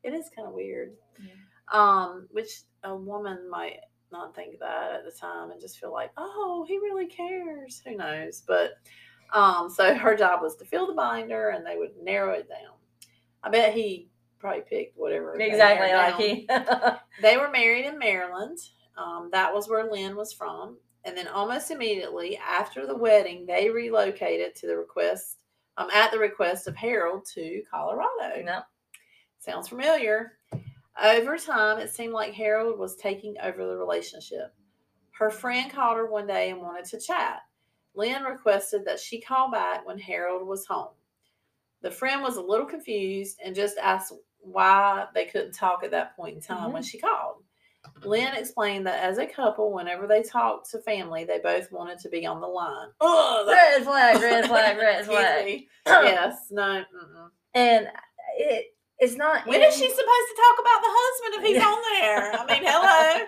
it 0.05 0.13
is 0.15 0.29
kind 0.31 0.47
of 0.47 0.55
weird. 0.55 0.97
Yeah. 1.21 1.33
Um, 1.73 2.29
which 2.31 2.63
a 2.85 2.95
woman 2.95 3.51
might 3.51 3.81
not 4.11 4.35
think 4.35 4.59
that 4.59 4.93
at 4.93 5.05
the 5.05 5.11
time 5.11 5.51
and 5.51 5.61
just 5.61 5.79
feel 5.79 5.93
like, 5.93 6.11
oh, 6.17 6.65
he 6.67 6.79
really 6.79 7.07
cares. 7.07 7.83
Who 7.87 7.97
knows? 7.97 8.43
But 8.47 8.73
um, 9.33 9.71
so 9.71 9.95
her 9.97 10.17
job 10.17 10.41
was 10.43 10.57
to 10.57 10.65
fill 10.65 10.87
the 10.87 10.95
binder 10.95 11.51
and 11.51 11.67
they 11.67 11.77
would 11.77 11.93
narrow 12.03 12.33
it 12.33 12.49
down. 12.49 12.75
I 13.43 13.51
bet 13.51 13.75
he 13.75 14.09
probably 14.39 14.63
picked 14.63 14.97
whatever. 14.97 15.39
Exactly 15.39 15.93
like 15.93 16.17
he. 16.17 16.49
They 17.23 17.37
were 17.37 17.51
married 17.51 17.87
in 17.87 17.99
Maryland. 17.99 18.59
Um, 18.97 19.29
that 19.33 19.53
was 19.53 19.69
where 19.69 19.91
Lynn 19.91 20.17
was 20.17 20.33
from. 20.33 20.77
And 21.05 21.17
then 21.17 21.29
almost 21.29 21.71
immediately 21.71 22.37
after 22.39 22.87
the 22.87 22.97
wedding, 22.97 23.47
they 23.47 23.71
relocated 23.71 24.55
to 24.57 24.67
the 24.67 24.77
request, 24.77 25.37
um, 25.77 25.89
at 25.93 26.11
the 26.11 26.19
request 26.19 26.69
of 26.69 26.77
Harold 26.77 27.25
to 27.35 27.63
Colorado. 27.71 28.43
no. 28.45 28.61
Sounds 29.39 29.69
familiar. 29.69 30.38
Over 31.03 31.39
time, 31.39 31.79
it 31.79 31.91
seemed 31.91 32.13
like 32.13 32.33
Harold 32.33 32.79
was 32.79 32.97
taking 32.97 33.37
over 33.43 33.67
the 33.67 33.77
relationship. 33.77 34.55
Her 35.13 35.31
friend 35.31 35.71
called 35.71 35.97
her 35.97 36.07
one 36.07 36.27
day 36.27 36.51
and 36.51 36.61
wanted 36.61 36.85
to 36.87 37.01
chat. 37.01 37.41
Lynn 37.95 38.23
requested 38.23 38.85
that 38.85 39.01
she 39.01 39.21
call 39.21 39.51
back 39.51 39.87
when 39.87 39.99
Harold 39.99 40.47
was 40.47 40.67
home. 40.67 40.95
The 41.83 41.91
friend 41.91 42.23
was 42.23 42.37
a 42.37 42.43
little 42.43 42.67
confused 42.67 43.39
and 43.45 43.55
just 43.55 43.79
asked 43.79 44.13
why 44.41 45.07
they 45.15 45.27
couldn't 45.27 45.53
talk 45.53 45.83
at 45.85 45.91
that 45.93 46.17
point 46.17 46.37
in 46.37 46.41
time 46.41 46.73
when 46.73 46.83
mm-hmm. 46.83 46.89
she 46.89 46.99
called. 46.99 47.43
Lynn 48.05 48.35
explained 48.35 48.87
that 48.87 49.03
as 49.03 49.19
a 49.19 49.27
couple, 49.27 49.73
whenever 49.73 50.07
they 50.07 50.23
talked 50.23 50.71
to 50.71 50.79
family, 50.79 51.25
they 51.25 51.39
both 51.39 51.71
wanted 51.73 51.99
to 52.01 52.09
be 52.09 52.27
on 52.27 52.41
the 52.41 52.47
line. 52.47 52.89
Oh, 53.01 53.45
red 53.49 53.85
flag, 53.85 54.21
red 54.21 54.47
flag, 54.47 54.77
red 54.77 55.07
flag. 55.07 55.67
yes, 55.87 56.49
no. 56.51 56.63
Mm-mm. 56.63 57.29
And 57.55 57.89
it 58.37 58.67
it's 58.99 59.17
not. 59.17 59.47
When 59.47 59.63
is 59.63 59.75
she 59.75 59.89
supposed 59.89 59.99
to 59.99 60.37
talk 60.37 60.59
about 60.61 60.83
the 60.83 60.91
husband 60.91 61.35
if 61.35 61.45
he's 61.47 61.63
on 61.63 61.79
there? 62.01 62.33
I 62.35 62.45
mean, 62.51 62.63
hello. 62.67 63.27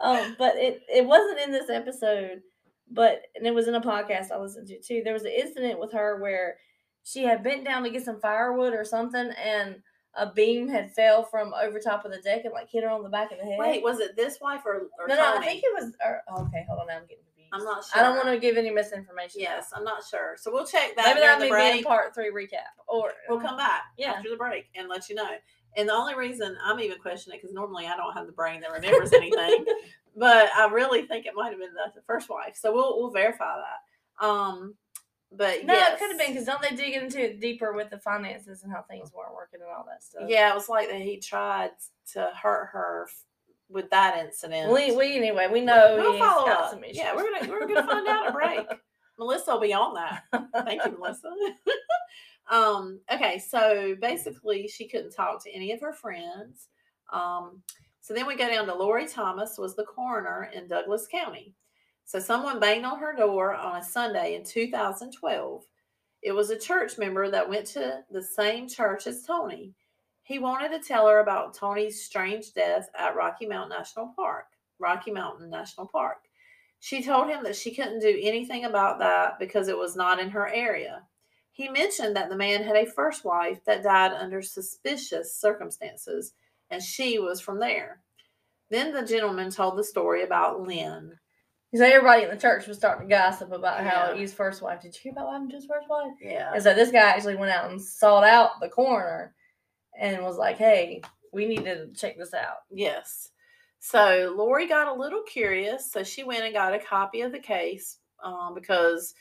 um, 0.00 0.36
but 0.38 0.56
it 0.56 0.82
it 0.88 1.04
wasn't 1.04 1.40
in 1.40 1.50
this 1.52 1.68
episode, 1.68 2.42
but 2.90 3.22
and 3.34 3.46
it 3.46 3.54
was 3.54 3.68
in 3.68 3.74
a 3.74 3.80
podcast 3.80 4.30
I 4.30 4.38
listened 4.38 4.68
to 4.68 4.80
too. 4.80 5.02
There 5.04 5.14
was 5.14 5.24
an 5.24 5.32
incident 5.32 5.80
with 5.80 5.92
her 5.92 6.20
where 6.20 6.58
she 7.02 7.24
had 7.24 7.42
bent 7.42 7.64
down 7.64 7.82
to 7.82 7.90
get 7.90 8.04
some 8.04 8.20
firewood 8.20 8.72
or 8.72 8.84
something, 8.84 9.30
and 9.42 9.82
a 10.14 10.32
beam 10.32 10.68
had 10.68 10.92
fell 10.92 11.22
from 11.24 11.54
over 11.54 11.78
top 11.78 12.04
of 12.04 12.12
the 12.12 12.18
deck 12.18 12.44
and 12.44 12.52
like 12.52 12.70
hit 12.70 12.84
her 12.84 12.90
on 12.90 13.02
the 13.02 13.08
back 13.08 13.32
of 13.32 13.38
the 13.38 13.44
head. 13.44 13.58
Wait, 13.58 13.82
was 13.82 14.00
it 14.00 14.16
this 14.16 14.38
wife 14.40 14.62
or, 14.64 14.88
or 14.98 15.08
no, 15.08 15.16
Toni? 15.16 15.20
no, 15.20 15.36
I 15.36 15.44
think 15.44 15.62
it 15.64 15.72
was. 15.72 15.92
Or, 16.04 16.22
okay, 16.40 16.64
hold 16.68 16.80
on, 16.80 16.86
now 16.88 16.96
I'm 16.96 17.02
getting. 17.02 17.24
I'm 17.52 17.64
not 17.64 17.84
sure. 17.84 18.00
I 18.00 18.04
don't 18.04 18.16
want 18.16 18.28
to 18.28 18.38
give 18.38 18.56
any 18.56 18.70
misinformation. 18.70 19.40
Yes, 19.40 19.70
I'm 19.74 19.84
not 19.84 20.02
sure. 20.08 20.36
So 20.38 20.52
we'll 20.52 20.66
check 20.66 20.94
that 20.96 21.06
maybe 21.06 21.20
that 21.20 21.40
the 21.40 21.50
may 21.50 21.72
be 21.72 21.78
in 21.78 21.84
part 21.84 22.14
three 22.14 22.30
recap, 22.30 22.70
or 22.88 23.12
We'll 23.28 23.40
come 23.40 23.56
back 23.56 23.82
Yeah. 23.98 24.12
after 24.12 24.30
the 24.30 24.36
break 24.36 24.66
and 24.76 24.88
let 24.88 25.08
you 25.08 25.14
know. 25.16 25.28
And 25.76 25.88
the 25.88 25.92
only 25.92 26.14
reason 26.14 26.56
I'm 26.64 26.80
even 26.80 26.98
questioning 26.98 27.38
it 27.38 27.42
because 27.42 27.54
normally 27.54 27.86
I 27.86 27.96
don't 27.96 28.12
have 28.14 28.26
the 28.26 28.32
brain 28.32 28.60
that 28.60 28.70
remembers 28.72 29.12
anything, 29.12 29.64
but 30.16 30.48
I 30.56 30.68
really 30.68 31.02
think 31.06 31.26
it 31.26 31.34
might 31.36 31.50
have 31.50 31.58
been 31.60 31.72
the, 31.74 31.92
the 31.94 32.02
first 32.06 32.28
wife. 32.28 32.56
So 32.56 32.72
we'll 32.72 32.98
we'll 33.00 33.10
verify 33.10 33.56
that. 33.56 34.24
Um, 34.26 34.74
but 35.32 35.64
No, 35.64 35.74
yes. 35.74 35.92
it 35.94 35.98
could 36.00 36.10
have 36.10 36.18
been 36.18 36.32
because 36.32 36.44
don't 36.44 36.60
they 36.60 36.74
dig 36.74 36.94
into 37.00 37.20
it 37.24 37.40
deeper 37.40 37.72
with 37.72 37.88
the 37.90 37.98
finances 38.00 38.64
and 38.64 38.72
how 38.72 38.82
things 38.82 39.12
weren't 39.12 39.32
working 39.34 39.60
and 39.60 39.70
all 39.70 39.84
that 39.88 40.02
stuff? 40.02 40.24
Yeah, 40.26 40.50
it 40.50 40.54
was 40.56 40.68
like 40.68 40.88
that 40.88 41.00
he 41.00 41.18
tried 41.18 41.70
to 42.14 42.30
hurt 42.40 42.70
her 42.72 43.08
with 43.70 43.88
that 43.90 44.18
incident. 44.18 44.72
We, 44.72 44.94
we 44.96 45.16
anyway 45.16 45.48
we 45.50 45.60
know 45.60 45.96
we'll 45.98 46.12
he's 46.12 46.20
follow 46.20 46.46
got 46.46 46.64
up. 46.64 46.70
some 46.70 46.84
issues. 46.84 46.98
Yeah, 46.98 47.14
we're 47.14 47.30
gonna 47.30 47.50
we're 47.50 47.66
gonna 47.66 47.86
find 47.86 48.06
out 48.08 48.28
at 48.28 48.34
break. 48.34 48.66
Melissa 49.18 49.52
will 49.52 49.60
be 49.60 49.74
on 49.74 49.94
that. 49.94 50.22
Thank 50.64 50.84
you, 50.84 50.96
Melissa. 50.98 51.30
um, 52.50 53.00
okay, 53.12 53.38
so 53.38 53.94
basically 54.00 54.66
she 54.66 54.88
couldn't 54.88 55.12
talk 55.12 55.44
to 55.44 55.50
any 55.50 55.72
of 55.72 55.80
her 55.82 55.92
friends. 55.92 56.68
Um, 57.12 57.62
so 58.00 58.14
then 58.14 58.26
we 58.26 58.34
go 58.34 58.48
down 58.48 58.66
to 58.66 58.74
Lori 58.74 59.06
Thomas 59.06 59.58
was 59.58 59.76
the 59.76 59.84
coroner 59.84 60.50
in 60.54 60.68
Douglas 60.68 61.06
County. 61.06 61.54
So 62.06 62.18
someone 62.18 62.58
banged 62.58 62.86
on 62.86 62.98
her 62.98 63.14
door 63.14 63.54
on 63.54 63.76
a 63.76 63.84
Sunday 63.84 64.34
in 64.34 64.44
2012. 64.44 65.64
It 66.22 66.32
was 66.32 66.50
a 66.50 66.58
church 66.58 66.98
member 66.98 67.30
that 67.30 67.48
went 67.48 67.66
to 67.68 68.00
the 68.10 68.22
same 68.22 68.68
church 68.68 69.06
as 69.06 69.22
Toni. 69.22 69.74
He 70.30 70.38
wanted 70.38 70.70
to 70.70 70.86
tell 70.86 71.08
her 71.08 71.18
about 71.18 71.54
Toni's 71.54 72.04
strange 72.04 72.54
death 72.54 72.88
at 72.96 73.16
Rocky 73.16 73.46
Mountain 73.46 73.76
National 73.76 74.12
Park. 74.14 74.44
Rocky 74.78 75.10
Mountain 75.10 75.50
National 75.50 75.88
Park. 75.88 76.18
She 76.78 77.02
told 77.02 77.28
him 77.28 77.42
that 77.42 77.56
she 77.56 77.74
couldn't 77.74 77.98
do 77.98 78.16
anything 78.22 78.64
about 78.64 79.00
that 79.00 79.40
because 79.40 79.66
it 79.66 79.76
was 79.76 79.96
not 79.96 80.20
in 80.20 80.30
her 80.30 80.46
area. 80.46 81.02
He 81.50 81.68
mentioned 81.68 82.14
that 82.14 82.28
the 82.28 82.36
man 82.36 82.62
had 82.62 82.76
a 82.76 82.86
first 82.86 83.24
wife 83.24 83.58
that 83.64 83.82
died 83.82 84.12
under 84.12 84.40
suspicious 84.40 85.34
circumstances, 85.34 86.34
and 86.70 86.80
she 86.80 87.18
was 87.18 87.40
from 87.40 87.58
there. 87.58 88.00
Then 88.70 88.94
the 88.94 89.04
gentleman 89.04 89.50
told 89.50 89.76
the 89.76 89.82
story 89.82 90.22
about 90.22 90.62
Lynn. 90.62 91.18
So 91.74 91.84
everybody 91.84 92.22
in 92.22 92.30
the 92.30 92.36
church 92.36 92.68
was 92.68 92.76
starting 92.76 93.08
to 93.08 93.12
gossip 93.12 93.50
about 93.50 93.80
how 93.80 94.12
Yeah. 94.12 94.14
his 94.14 94.32
first 94.32 94.62
wife. 94.62 94.80
Did 94.80 94.94
you 94.94 95.00
hear 95.02 95.12
about 95.12 95.26
what 95.26 95.32
happened 95.32 95.50
to 95.50 95.56
his 95.56 95.66
first 95.66 95.88
wife? 95.88 96.12
Yeah. 96.20 96.52
And 96.54 96.62
so 96.62 96.72
this 96.72 96.92
guy 96.92 97.00
actually 97.00 97.34
went 97.34 97.50
out 97.50 97.68
and 97.68 97.82
sought 97.82 98.22
out 98.22 98.60
the 98.60 98.68
coroner 98.68 99.34
and 99.98 100.22
was 100.22 100.36
like, 100.36 100.56
"Hey, 100.58 101.02
we 101.32 101.46
need 101.46 101.64
to 101.64 101.88
check 101.94 102.18
this 102.18 102.34
out." 102.34 102.58
Yes. 102.70 103.30
So 103.78 104.34
Lori 104.36 104.66
got 104.68 104.88
a 104.88 105.00
little 105.00 105.22
curious, 105.22 105.90
so 105.90 106.02
she 106.02 106.22
went 106.22 106.44
and 106.44 106.52
got 106.52 106.74
a 106.74 106.78
copy 106.78 107.22
of 107.22 107.32
the 107.32 107.38
case 107.38 107.98
um, 108.22 108.54
because 108.54 109.14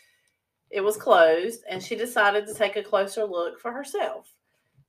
it 0.70 0.82
was 0.82 0.98
closed, 0.98 1.64
and 1.70 1.82
she 1.82 1.96
decided 1.96 2.46
to 2.48 2.54
take 2.54 2.76
a 2.76 2.84
closer 2.84 3.24
look 3.24 3.60
for 3.60 3.72
herself. 3.72 4.34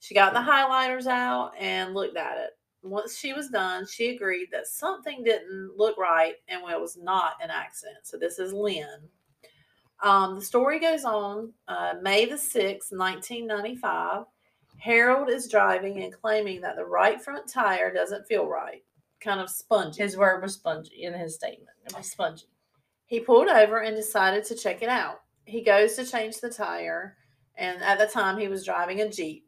She 0.01 0.15
got 0.15 0.33
the 0.33 0.41
highlighters 0.41 1.07
out 1.07 1.53
and 1.59 1.95
looked 1.95 2.17
at 2.17 2.39
it. 2.39 2.51
Once 2.83 3.19
she 3.19 3.35
was 3.35 3.51
done, 3.51 3.87
she 3.87 4.15
agreed 4.15 4.49
that 4.51 4.67
something 4.67 5.23
didn't 5.23 5.73
look 5.77 5.99
right 5.99 6.35
and 6.49 6.63
it 6.63 6.81
was 6.81 6.97
not 6.97 7.35
an 7.43 7.51
accident. 7.51 7.99
So 8.05 8.17
this 8.17 8.39
is 8.39 8.55
Lynn. 8.55 9.09
Um, 10.03 10.37
the 10.37 10.45
story 10.45 10.81
goes 10.81 11.05
on 11.05 11.53
uh, 11.69 11.95
May 12.03 12.25
the 12.25 12.37
6th, 12.37 12.91
1995. 12.91 14.25
Harold 14.81 15.29
is 15.29 15.47
driving 15.47 16.03
and 16.03 16.13
claiming 16.13 16.61
that 16.63 16.75
the 16.75 16.85
right 16.85 17.21
front 17.21 17.47
tire 17.47 17.93
doesn't 17.93 18.27
feel 18.27 18.47
right, 18.47 18.83
kind 19.21 19.39
of 19.39 19.51
spongy. 19.51 20.03
His 20.03 20.17
word 20.17 20.43
was 20.43 20.55
spongy 20.55 21.03
in 21.03 21.13
his 21.13 21.35
statement. 21.35 21.77
It 21.85 21.95
was 21.95 22.11
spongy. 22.11 22.47
He 23.05 23.21
pulled 23.21 23.49
over 23.49 23.81
and 23.81 23.95
decided 23.95 24.45
to 24.45 24.55
check 24.55 24.83
it 24.83 24.89
out. 24.89 25.21
He 25.45 25.63
goes 25.63 25.97
to 25.97 26.07
change 26.07 26.41
the 26.41 26.49
tire, 26.49 27.17
and 27.57 27.83
at 27.83 27.99
the 27.99 28.07
time 28.07 28.39
he 28.39 28.49
was 28.49 28.65
driving 28.65 29.03
a 29.03 29.11
Jeep. 29.11 29.45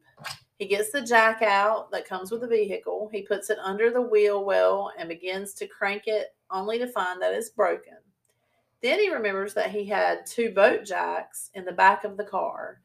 He 0.57 0.67
gets 0.67 0.91
the 0.91 1.01
jack 1.01 1.41
out 1.41 1.89
that 1.91 2.07
comes 2.07 2.31
with 2.31 2.41
the 2.41 2.47
vehicle. 2.47 3.09
He 3.11 3.23
puts 3.23 3.49
it 3.49 3.57
under 3.57 3.89
the 3.89 4.01
wheel 4.01 4.45
well 4.45 4.91
and 4.99 5.09
begins 5.09 5.55
to 5.55 5.67
crank 5.67 6.03
it, 6.05 6.35
only 6.51 6.77
to 6.77 6.87
find 6.87 7.19
that 7.21 7.33
it's 7.33 7.49
broken. 7.49 7.97
Then 8.83 8.99
he 8.99 9.11
remembers 9.11 9.55
that 9.55 9.71
he 9.71 9.85
had 9.85 10.27
two 10.27 10.51
boat 10.51 10.85
jacks 10.85 11.49
in 11.55 11.65
the 11.65 11.71
back 11.71 12.03
of 12.03 12.17
the 12.17 12.23
car. 12.23 12.81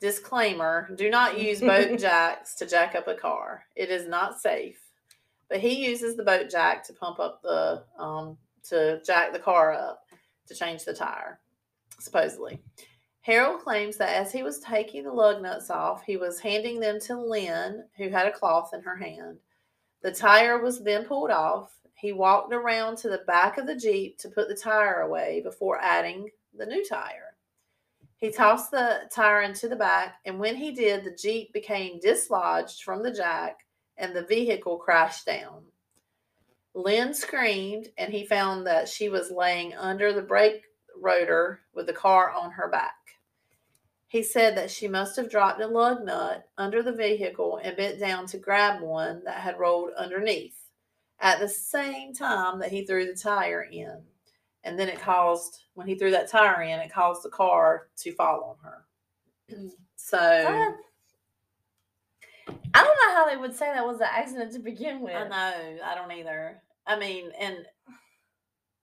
Disclaimer 0.00 0.90
do 0.94 1.10
not 1.10 1.38
use 1.38 1.60
boat 1.60 1.98
jacks 1.98 2.54
to 2.56 2.66
jack 2.66 2.94
up 2.94 3.08
a 3.08 3.14
car, 3.14 3.64
it 3.74 3.90
is 3.90 4.06
not 4.06 4.40
safe. 4.40 4.78
But 5.48 5.60
he 5.60 5.86
uses 5.86 6.16
the 6.16 6.24
boat 6.24 6.50
jack 6.50 6.84
to 6.84 6.92
pump 6.92 7.20
up 7.20 7.40
the, 7.42 7.84
um, 7.98 8.36
to 8.68 9.00
jack 9.04 9.32
the 9.32 9.38
car 9.38 9.72
up 9.72 10.02
to 10.46 10.54
change 10.54 10.84
the 10.84 10.92
tire, 10.92 11.40
supposedly. 11.98 12.60
Harold 13.26 13.60
claims 13.60 13.96
that 13.96 14.14
as 14.14 14.30
he 14.30 14.44
was 14.44 14.60
taking 14.60 15.02
the 15.02 15.12
lug 15.12 15.42
nuts 15.42 15.68
off, 15.68 16.04
he 16.04 16.16
was 16.16 16.38
handing 16.38 16.78
them 16.78 17.00
to 17.00 17.20
Lynn, 17.20 17.84
who 17.96 18.08
had 18.08 18.28
a 18.28 18.32
cloth 18.32 18.72
in 18.72 18.82
her 18.82 18.96
hand. 18.96 19.38
The 20.02 20.12
tire 20.12 20.60
was 20.60 20.84
then 20.84 21.04
pulled 21.04 21.32
off. 21.32 21.72
He 21.94 22.12
walked 22.12 22.52
around 22.52 22.98
to 22.98 23.08
the 23.08 23.24
back 23.26 23.58
of 23.58 23.66
the 23.66 23.74
Jeep 23.74 24.18
to 24.18 24.28
put 24.28 24.46
the 24.46 24.54
tire 24.54 25.00
away 25.00 25.40
before 25.42 25.80
adding 25.82 26.30
the 26.56 26.66
new 26.66 26.84
tire. 26.84 27.25
He 28.18 28.30
tossed 28.30 28.70
the 28.70 29.10
tire 29.12 29.42
into 29.42 29.68
the 29.68 29.76
back, 29.76 30.16
and 30.24 30.38
when 30.38 30.56
he 30.56 30.72
did, 30.72 31.04
the 31.04 31.14
Jeep 31.14 31.52
became 31.52 32.00
dislodged 32.00 32.82
from 32.82 33.02
the 33.02 33.12
jack 33.12 33.66
and 33.98 34.14
the 34.14 34.24
vehicle 34.24 34.78
crashed 34.78 35.26
down. 35.26 35.64
Lynn 36.74 37.14
screamed, 37.14 37.88
and 37.96 38.12
he 38.12 38.26
found 38.26 38.66
that 38.66 38.88
she 38.88 39.08
was 39.08 39.30
laying 39.30 39.74
under 39.74 40.12
the 40.12 40.22
brake 40.22 40.64
rotor 41.00 41.60
with 41.74 41.86
the 41.86 41.92
car 41.92 42.30
on 42.30 42.50
her 42.52 42.68
back. 42.68 42.94
He 44.08 44.22
said 44.22 44.56
that 44.56 44.70
she 44.70 44.86
must 44.86 45.16
have 45.16 45.30
dropped 45.30 45.60
a 45.60 45.66
lug 45.66 46.04
nut 46.04 46.48
under 46.56 46.82
the 46.82 46.92
vehicle 46.92 47.58
and 47.62 47.76
bent 47.76 47.98
down 47.98 48.26
to 48.28 48.38
grab 48.38 48.80
one 48.80 49.24
that 49.24 49.40
had 49.40 49.58
rolled 49.58 49.92
underneath 49.96 50.68
at 51.18 51.40
the 51.40 51.48
same 51.48 52.12
time 52.12 52.60
that 52.60 52.70
he 52.70 52.84
threw 52.84 53.06
the 53.06 53.18
tire 53.18 53.62
in. 53.62 54.02
And 54.66 54.78
then 54.78 54.88
it 54.88 55.00
caused, 55.00 55.62
when 55.74 55.86
he 55.86 55.94
threw 55.94 56.10
that 56.10 56.28
tire 56.28 56.60
in, 56.62 56.80
it 56.80 56.92
caused 56.92 57.22
the 57.22 57.30
car 57.30 57.86
to 57.98 58.12
fall 58.12 58.58
on 58.58 58.70
her. 58.70 59.68
so, 59.96 60.18
Uh, 60.18 60.72
I 62.74 62.82
don't 62.84 62.98
know 63.02 63.14
how 63.14 63.28
they 63.28 63.36
would 63.36 63.54
say 63.54 63.72
that 63.72 63.86
was 63.86 64.00
an 64.00 64.08
accident 64.10 64.52
to 64.52 64.58
begin 64.58 65.00
with. 65.00 65.14
I 65.14 65.28
know, 65.28 65.78
I 65.84 65.94
don't 65.94 66.12
either. 66.12 66.60
I 66.86 66.98
mean, 66.98 67.30
and 67.40 67.64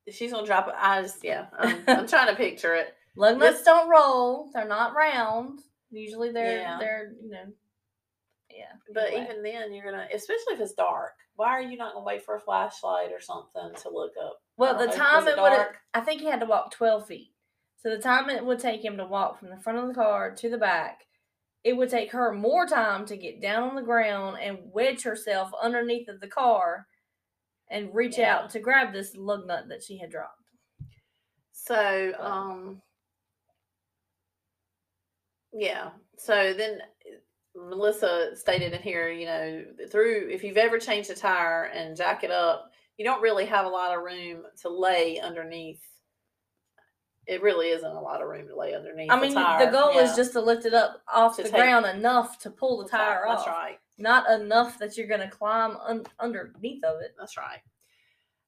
she's 0.10 0.32
gonna 0.32 0.48
drop 0.48 0.68
it. 0.68 0.74
I 0.78 1.02
just, 1.02 1.24
yeah, 1.24 1.48
I'm, 1.58 1.84
I'm 1.88 2.08
trying 2.08 2.28
to 2.28 2.36
picture 2.36 2.76
it. 2.76 2.96
Lug 3.16 3.38
nuts 3.38 3.64
don't 3.64 3.90
roll. 3.90 4.50
They're 4.54 4.68
not 4.68 4.96
round. 4.96 5.60
Usually 5.92 6.32
they're 6.32 6.58
Yeah. 6.60 6.78
they're 6.80 7.14
you 7.22 7.30
know 7.30 7.46
yeah. 8.50 8.74
But 8.94 9.08
anyway. 9.08 9.24
even 9.24 9.44
then, 9.44 9.74
you're 9.74 9.86
gonna, 9.86 10.08
especially 10.14 10.54
if 10.54 10.62
it's 10.62 10.74
dark. 10.74 11.14
Why 11.36 11.50
are 11.50 11.62
you 11.62 11.78
not 11.78 11.94
gonna 11.94 12.06
wait 12.06 12.24
for 12.24 12.36
a 12.36 12.40
flashlight 12.40 13.12
or 13.12 13.20
something 13.20 13.72
to 13.82 13.90
look 13.90 14.14
up? 14.24 14.43
Well, 14.58 14.78
the 14.78 14.88
time 14.88 15.26
was 15.26 15.34
it 15.34 15.42
would 15.42 15.68
I 15.94 16.02
think 16.02 16.22
he 16.22 16.28
had 16.28 16.40
to 16.42 16.46
walk 16.46 16.72
twelve 16.72 17.08
feet. 17.08 17.32
So 17.78 17.90
the 17.90 17.98
time 18.02 18.30
it 18.30 18.46
would 18.46 18.60
take 18.60 18.84
him 18.84 18.98
to 18.98 19.06
walk 19.06 19.40
from 19.40 19.50
the 19.50 19.60
front 19.60 19.80
of 19.80 19.88
the 19.88 19.94
car 19.94 20.34
to 20.36 20.50
the 20.50 20.58
back, 20.58 21.02
it 21.64 21.76
would 21.76 21.90
take 21.90 22.12
her 22.12 22.32
more 22.34 22.66
time 22.66 23.06
to 23.08 23.18
get 23.18 23.42
down 23.42 23.70
on 23.70 23.76
the 23.76 23.82
ground 23.82 24.38
and 24.42 24.60
wedge 24.72 25.04
herself 25.04 25.52
underneath 25.62 26.08
of 26.08 26.22
the 26.22 26.28
car 26.28 26.88
and 27.70 27.94
reach 27.94 28.18
Yeah. 28.18 28.38
out 28.38 28.50
to 28.52 28.60
grab 28.60 28.94
this 28.94 29.16
lug 29.16 29.48
nut 29.48 29.68
that 29.70 29.84
she 29.84 29.98
had 29.98 30.12
dropped. 30.12 30.40
So, 31.52 32.14
um, 32.20 32.82
yeah. 35.52 35.92
So 36.18 36.54
then 36.54 36.82
Melissa 37.56 38.36
stated 38.36 38.74
in 38.74 38.82
here, 38.82 39.10
you 39.10 39.26
know, 39.26 39.66
through 39.92 40.30
if 40.30 40.44
you've 40.44 40.58
ever 40.58 40.80
changed 40.80 41.10
a 41.10 41.16
tire 41.16 41.66
and 41.66 41.96
jack 41.96 42.24
it 42.24 42.32
up, 42.32 42.73
you 42.98 43.06
don't 43.06 43.22
really 43.22 43.46
have 43.46 43.66
a 43.66 43.70
lot 43.70 43.96
of 43.96 44.04
room 44.04 44.44
to 44.62 44.70
lay 44.70 45.20
underneath. 45.20 45.82
It 47.26 47.42
really 47.42 47.70
isn't 47.70 47.90
a 47.90 48.02
lot 48.02 48.22
of 48.22 48.28
room 48.28 48.48
to 48.48 48.56
lay 48.58 48.76
underneath. 48.76 49.10
I 49.10 49.16
the 49.16 49.22
mean, 49.22 49.34
tire. 49.34 49.66
the 49.66 49.72
goal 49.72 49.94
Yeah. 49.94 50.02
is 50.02 50.16
just 50.16 50.34
to 50.34 50.42
lift 50.42 50.66
it 50.66 50.74
up 50.74 51.02
off 51.12 51.38
To 51.38 51.44
the 51.44 51.50
ground 51.50 51.86
enough 51.86 52.38
to 52.40 52.50
pull 52.52 52.84
the 52.84 52.90
tire 52.90 53.26
off. 53.28 53.46
That's 53.46 53.48
right. 53.48 53.80
not 53.98 54.30
enough 54.42 54.78
that 54.80 54.98
you're 54.98 55.08
gonna 55.08 55.30
climb 55.30 55.78
un- 55.78 56.06
underneath 56.20 56.84
of 56.84 57.02
it. 57.02 57.16
That's 57.18 57.38
right. 57.38 57.62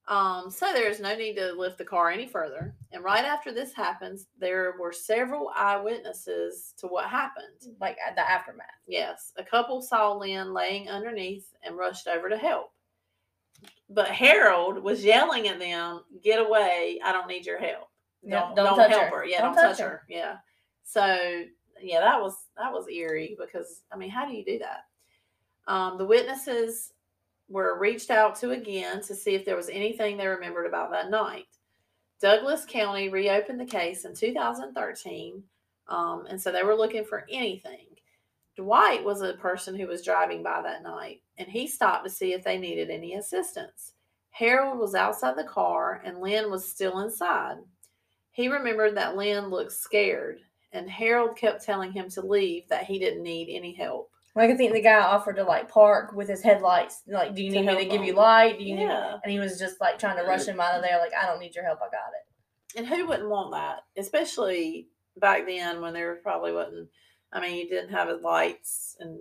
Um, 0.07 0.51
so 0.51 0.71
there's 0.71 0.99
no 0.99 1.15
need 1.15 1.35
to 1.37 1.53
lift 1.53 1.79
the 1.79 1.85
car 1.85 2.11
any 2.11 2.27
further. 2.27 2.75
And 2.91 3.03
right 3.03 3.25
after 3.25 3.51
this 3.51 3.73
happens, 3.73 4.27
there 4.37 4.75
were 4.79 4.91
several 4.93 5.51
eyewitnesses 5.55 6.75
to 6.77 6.85
what 6.87 7.09
happened. 7.09 7.73
Like 7.79 7.97
at 8.05 8.15
the 8.15 8.21
aftermath. 8.29 8.67
Yes, 8.85 9.31
a 9.37 9.43
couple 9.43 9.81
saw 9.81 10.13
Lynn 10.13 10.53
laying 10.53 10.89
underneath 10.89 11.51
and 11.63 11.75
rushed 11.77 12.07
over 12.07 12.29
to 12.29 12.37
help. 12.37 12.71
But 13.89 14.07
Harold 14.07 14.81
was 14.83 15.05
yelling 15.05 15.47
at 15.47 15.59
them, 15.59 16.01
"Get 16.23 16.39
away! 16.39 16.99
I 17.03 17.11
don't 17.11 17.27
need 17.27 17.45
your 17.45 17.59
help. 17.59 17.89
Don't, 18.27 18.55
don't 18.55 18.65
don't, 18.65 18.77
touch 18.77 18.91
help 18.91 19.03
her. 19.11 19.17
her. 19.19 19.25
Yeah, 19.25 19.41
Don't 19.41 19.55
don't, 19.55 19.63
touch 19.63 19.77
touch 19.77 19.85
her." 19.85 19.89
her. 19.89 20.03
Yeah." 20.09 20.35
So 20.83 21.45
yeah, 21.81 21.99
that 21.99 22.21
was 22.21 22.35
that 22.57 22.71
was 22.71 22.87
eerie 22.87 23.37
because 23.39 23.81
I 23.91 23.97
mean, 23.97 24.09
how 24.09 24.25
do 24.25 24.33
you 24.33 24.43
do 24.43 24.59
that? 24.59 24.85
Um, 25.71 25.97
the 25.97 26.05
witnesses 26.05 26.91
were 27.49 27.77
reached 27.79 28.09
out 28.09 28.35
to 28.35 28.51
again 28.51 29.01
to 29.03 29.15
see 29.15 29.35
if 29.35 29.45
there 29.45 29.55
was 29.55 29.69
anything 29.69 30.17
they 30.17 30.27
remembered 30.27 30.65
about 30.65 30.91
that 30.91 31.09
night. 31.09 31.45
Douglas 32.21 32.65
County 32.65 33.09
reopened 33.09 33.59
the 33.59 33.65
case 33.65 34.05
in 34.05 34.15
2013, 34.15 35.43
um, 35.87 36.25
and 36.29 36.41
so 36.41 36.51
they 36.51 36.63
were 36.63 36.75
looking 36.75 37.03
for 37.03 37.25
anything. 37.29 37.87
Dwight 38.55 39.03
was 39.03 39.21
a 39.21 39.33
person 39.33 39.75
who 39.75 39.87
was 39.87 40.01
driving 40.01 40.41
by 40.41 40.61
that 40.61 40.81
night, 40.81 41.21
and 41.37 41.47
he 41.47 41.67
stopped 41.67 42.03
to 42.05 42.09
see 42.09 42.33
if 42.33 42.43
they 42.43 42.57
needed 42.57 42.89
any 42.89 43.15
assistance. 43.15 43.93
Harold 44.31 44.79
was 44.79 44.95
outside 44.95 45.37
the 45.37 45.43
car, 45.43 46.01
and 46.03 46.19
Lynn 46.19 46.51
was 46.51 46.67
still 46.67 46.99
inside. 46.99 47.57
He 48.31 48.49
remembered 48.49 48.97
that 48.97 49.15
Lynn 49.15 49.47
looked 49.47 49.71
scared, 49.71 50.39
and 50.73 50.89
Harold 50.89 51.37
kept 51.37 51.63
telling 51.63 51.91
him 51.93 52.09
to 52.09 52.25
leave, 52.25 52.67
that 52.67 52.83
he 52.83 52.99
didn't 52.99 53.23
need 53.23 53.47
any 53.49 53.73
help. 53.73 54.11
Like 54.35 54.49
I 54.49 54.57
think 54.57 54.73
the 54.73 54.81
guy 54.81 54.99
offered 54.99 55.37
to 55.37 55.43
like 55.43 55.69
park 55.69 56.11
with 56.13 56.27
his 56.27 56.41
headlights. 56.41 57.03
Like, 57.07 57.33
do 57.33 57.41
you 57.41 57.51
need 57.51 57.65
me 57.65 57.77
to 57.77 57.85
give 57.85 58.03
you 58.03 58.13
light? 58.13 58.57
Do 58.57 58.65
you 58.65 58.75
need? 58.75 58.83
Yeah. 58.83 59.17
And 59.23 59.31
he 59.31 59.39
was 59.39 59.57
just 59.57 59.79
like 59.79 59.97
trying 59.97 60.17
to 60.17 60.23
rush 60.23 60.45
him 60.45 60.59
out 60.59 60.75
of 60.75 60.81
there. 60.81 60.99
Like, 60.99 61.13
I 61.13 61.25
don't 61.25 61.39
need 61.39 61.55
your 61.55 61.63
help. 61.63 61.79
I 61.81 61.85
got 61.85 62.11
it. 62.11 62.77
And 62.77 62.85
who 62.85 63.07
wouldn't 63.07 63.29
want 63.29 63.53
that? 63.53 63.83
Especially 63.97 64.89
back 65.17 65.47
then 65.47 65.79
when 65.79 65.93
there 65.93 66.15
probably 66.15 66.51
wasn't. 66.51 66.89
I 67.33 67.41
mean, 67.41 67.57
you 67.57 67.67
didn't 67.67 67.89
have 67.89 68.21
lights, 68.21 68.95
and 68.99 69.19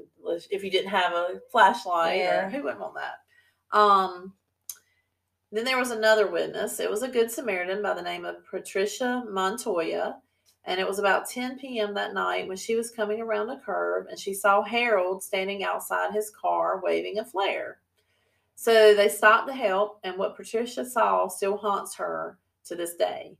if 0.51 0.63
you 0.63 0.71
didn't 0.71 0.91
have 0.91 1.13
a 1.13 1.41
flashlight, 1.51 2.19
Yeah. 2.19 2.47
or 2.47 2.51
who 2.51 2.63
wouldn't 2.63 2.81
want 2.81 2.95
that? 2.95 3.77
Um. 3.77 4.35
Then 5.53 5.65
there 5.65 5.79
was 5.79 5.93
another 5.93 6.27
witness. 6.27 6.81
It 6.81 6.91
was 6.91 7.03
a 7.05 7.09
good 7.09 7.31
Samaritan 7.31 7.81
by 7.81 7.95
the 7.95 8.03
name 8.03 8.25
of 8.25 8.45
Patricia 8.51 9.23
Montoya, 9.31 10.21
and 10.65 10.81
it 10.81 10.87
was 10.87 10.99
about 10.99 11.29
10 11.29 11.59
p.m. 11.61 11.95
that 11.95 12.13
night 12.13 12.49
when 12.49 12.57
she 12.57 12.75
was 12.75 12.91
coming 12.91 13.21
around 13.21 13.51
a 13.51 13.61
curve, 13.61 14.07
and 14.09 14.19
she 14.19 14.35
saw 14.35 14.63
Harold 14.63 15.23
standing 15.23 15.63
outside 15.63 16.13
his 16.13 16.31
car 16.31 16.81
waving 16.83 17.21
a 17.21 17.25
flare. 17.25 17.79
So 18.57 18.95
they 18.95 19.09
stopped 19.09 19.47
to 19.49 19.55
help, 19.55 20.01
and 20.03 20.17
what 20.19 20.37
Patricia 20.37 20.85
saw 20.85 21.29
still 21.29 21.57
haunts 21.57 21.95
her 21.97 22.39
to 22.65 22.75
this 22.75 22.95
day. 22.95 23.37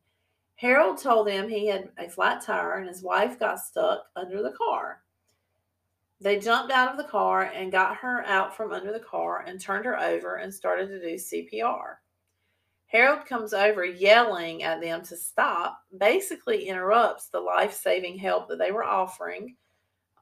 Harold 0.57 0.99
told 0.99 1.27
them 1.27 1.49
he 1.49 1.67
had 1.67 1.91
a 1.99 2.09
flat 2.09 2.43
tire 2.43 2.79
and 2.79 2.89
his 2.89 3.03
wife 3.03 3.39
got 3.39 3.61
stuck 3.61 4.05
under 4.17 4.43
the 4.43 4.53
car. 4.53 5.03
They 6.21 6.39
jumped 6.39 6.73
out 6.73 6.91
of 6.91 6.97
the 6.97 7.11
car 7.11 7.43
and 7.43 7.73
got 7.73 7.97
her 7.97 8.25
out 8.25 8.57
from 8.57 8.73
under 8.73 8.93
the 8.93 9.01
car 9.01 9.45
and 9.47 9.61
turned 9.61 9.85
her 9.85 10.01
over 10.01 10.37
and 10.37 10.55
started 10.55 10.89
to 10.89 11.01
do 11.01 11.17
CPR. 11.17 11.97
Harold 12.87 13.27
comes 13.27 13.53
over 13.53 13.85
yelling 13.85 14.63
at 14.63 14.81
them 14.81 15.03
to 15.05 15.17
stop, 15.17 15.83
basically 15.99 16.69
interrupts 16.69 17.27
the 17.27 17.41
life 17.41 17.75
saving 17.75 18.17
help 18.17 18.49
that 18.49 18.59
they 18.59 18.71
were 18.71 18.85
offering. 18.85 19.57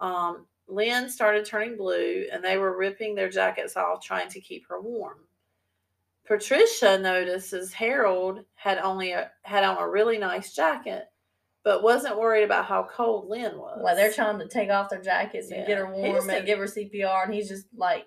Um, 0.00 0.46
Lynn 0.66 1.10
started 1.10 1.44
turning 1.44 1.76
blue 1.76 2.26
and 2.32 2.42
they 2.42 2.56
were 2.56 2.78
ripping 2.78 3.14
their 3.14 3.28
jackets 3.28 3.76
off 3.76 4.02
trying 4.02 4.30
to 4.30 4.40
keep 4.40 4.66
her 4.68 4.80
warm. 4.80 5.18
Patricia 6.32 6.98
notices 6.98 7.72
Harold 7.72 8.40
had 8.54 8.78
only 8.78 9.12
a, 9.12 9.30
had 9.42 9.64
on 9.64 9.76
a 9.76 9.88
really 9.88 10.16
nice 10.16 10.54
jacket, 10.54 11.04
but 11.62 11.82
wasn't 11.82 12.18
worried 12.18 12.44
about 12.44 12.64
how 12.64 12.88
cold 12.90 13.28
Lynn 13.28 13.58
was. 13.58 13.80
Like 13.82 13.96
they're 13.96 14.12
trying 14.12 14.38
to 14.38 14.48
take 14.48 14.70
off 14.70 14.88
their 14.88 15.02
jackets 15.02 15.50
and 15.50 15.66
get 15.66 15.78
her 15.78 15.92
warm 15.92 16.30
and 16.30 16.46
give 16.46 16.58
her 16.58 16.64
CPR, 16.64 17.24
and 17.24 17.34
he's 17.34 17.48
just 17.48 17.66
like 17.76 18.06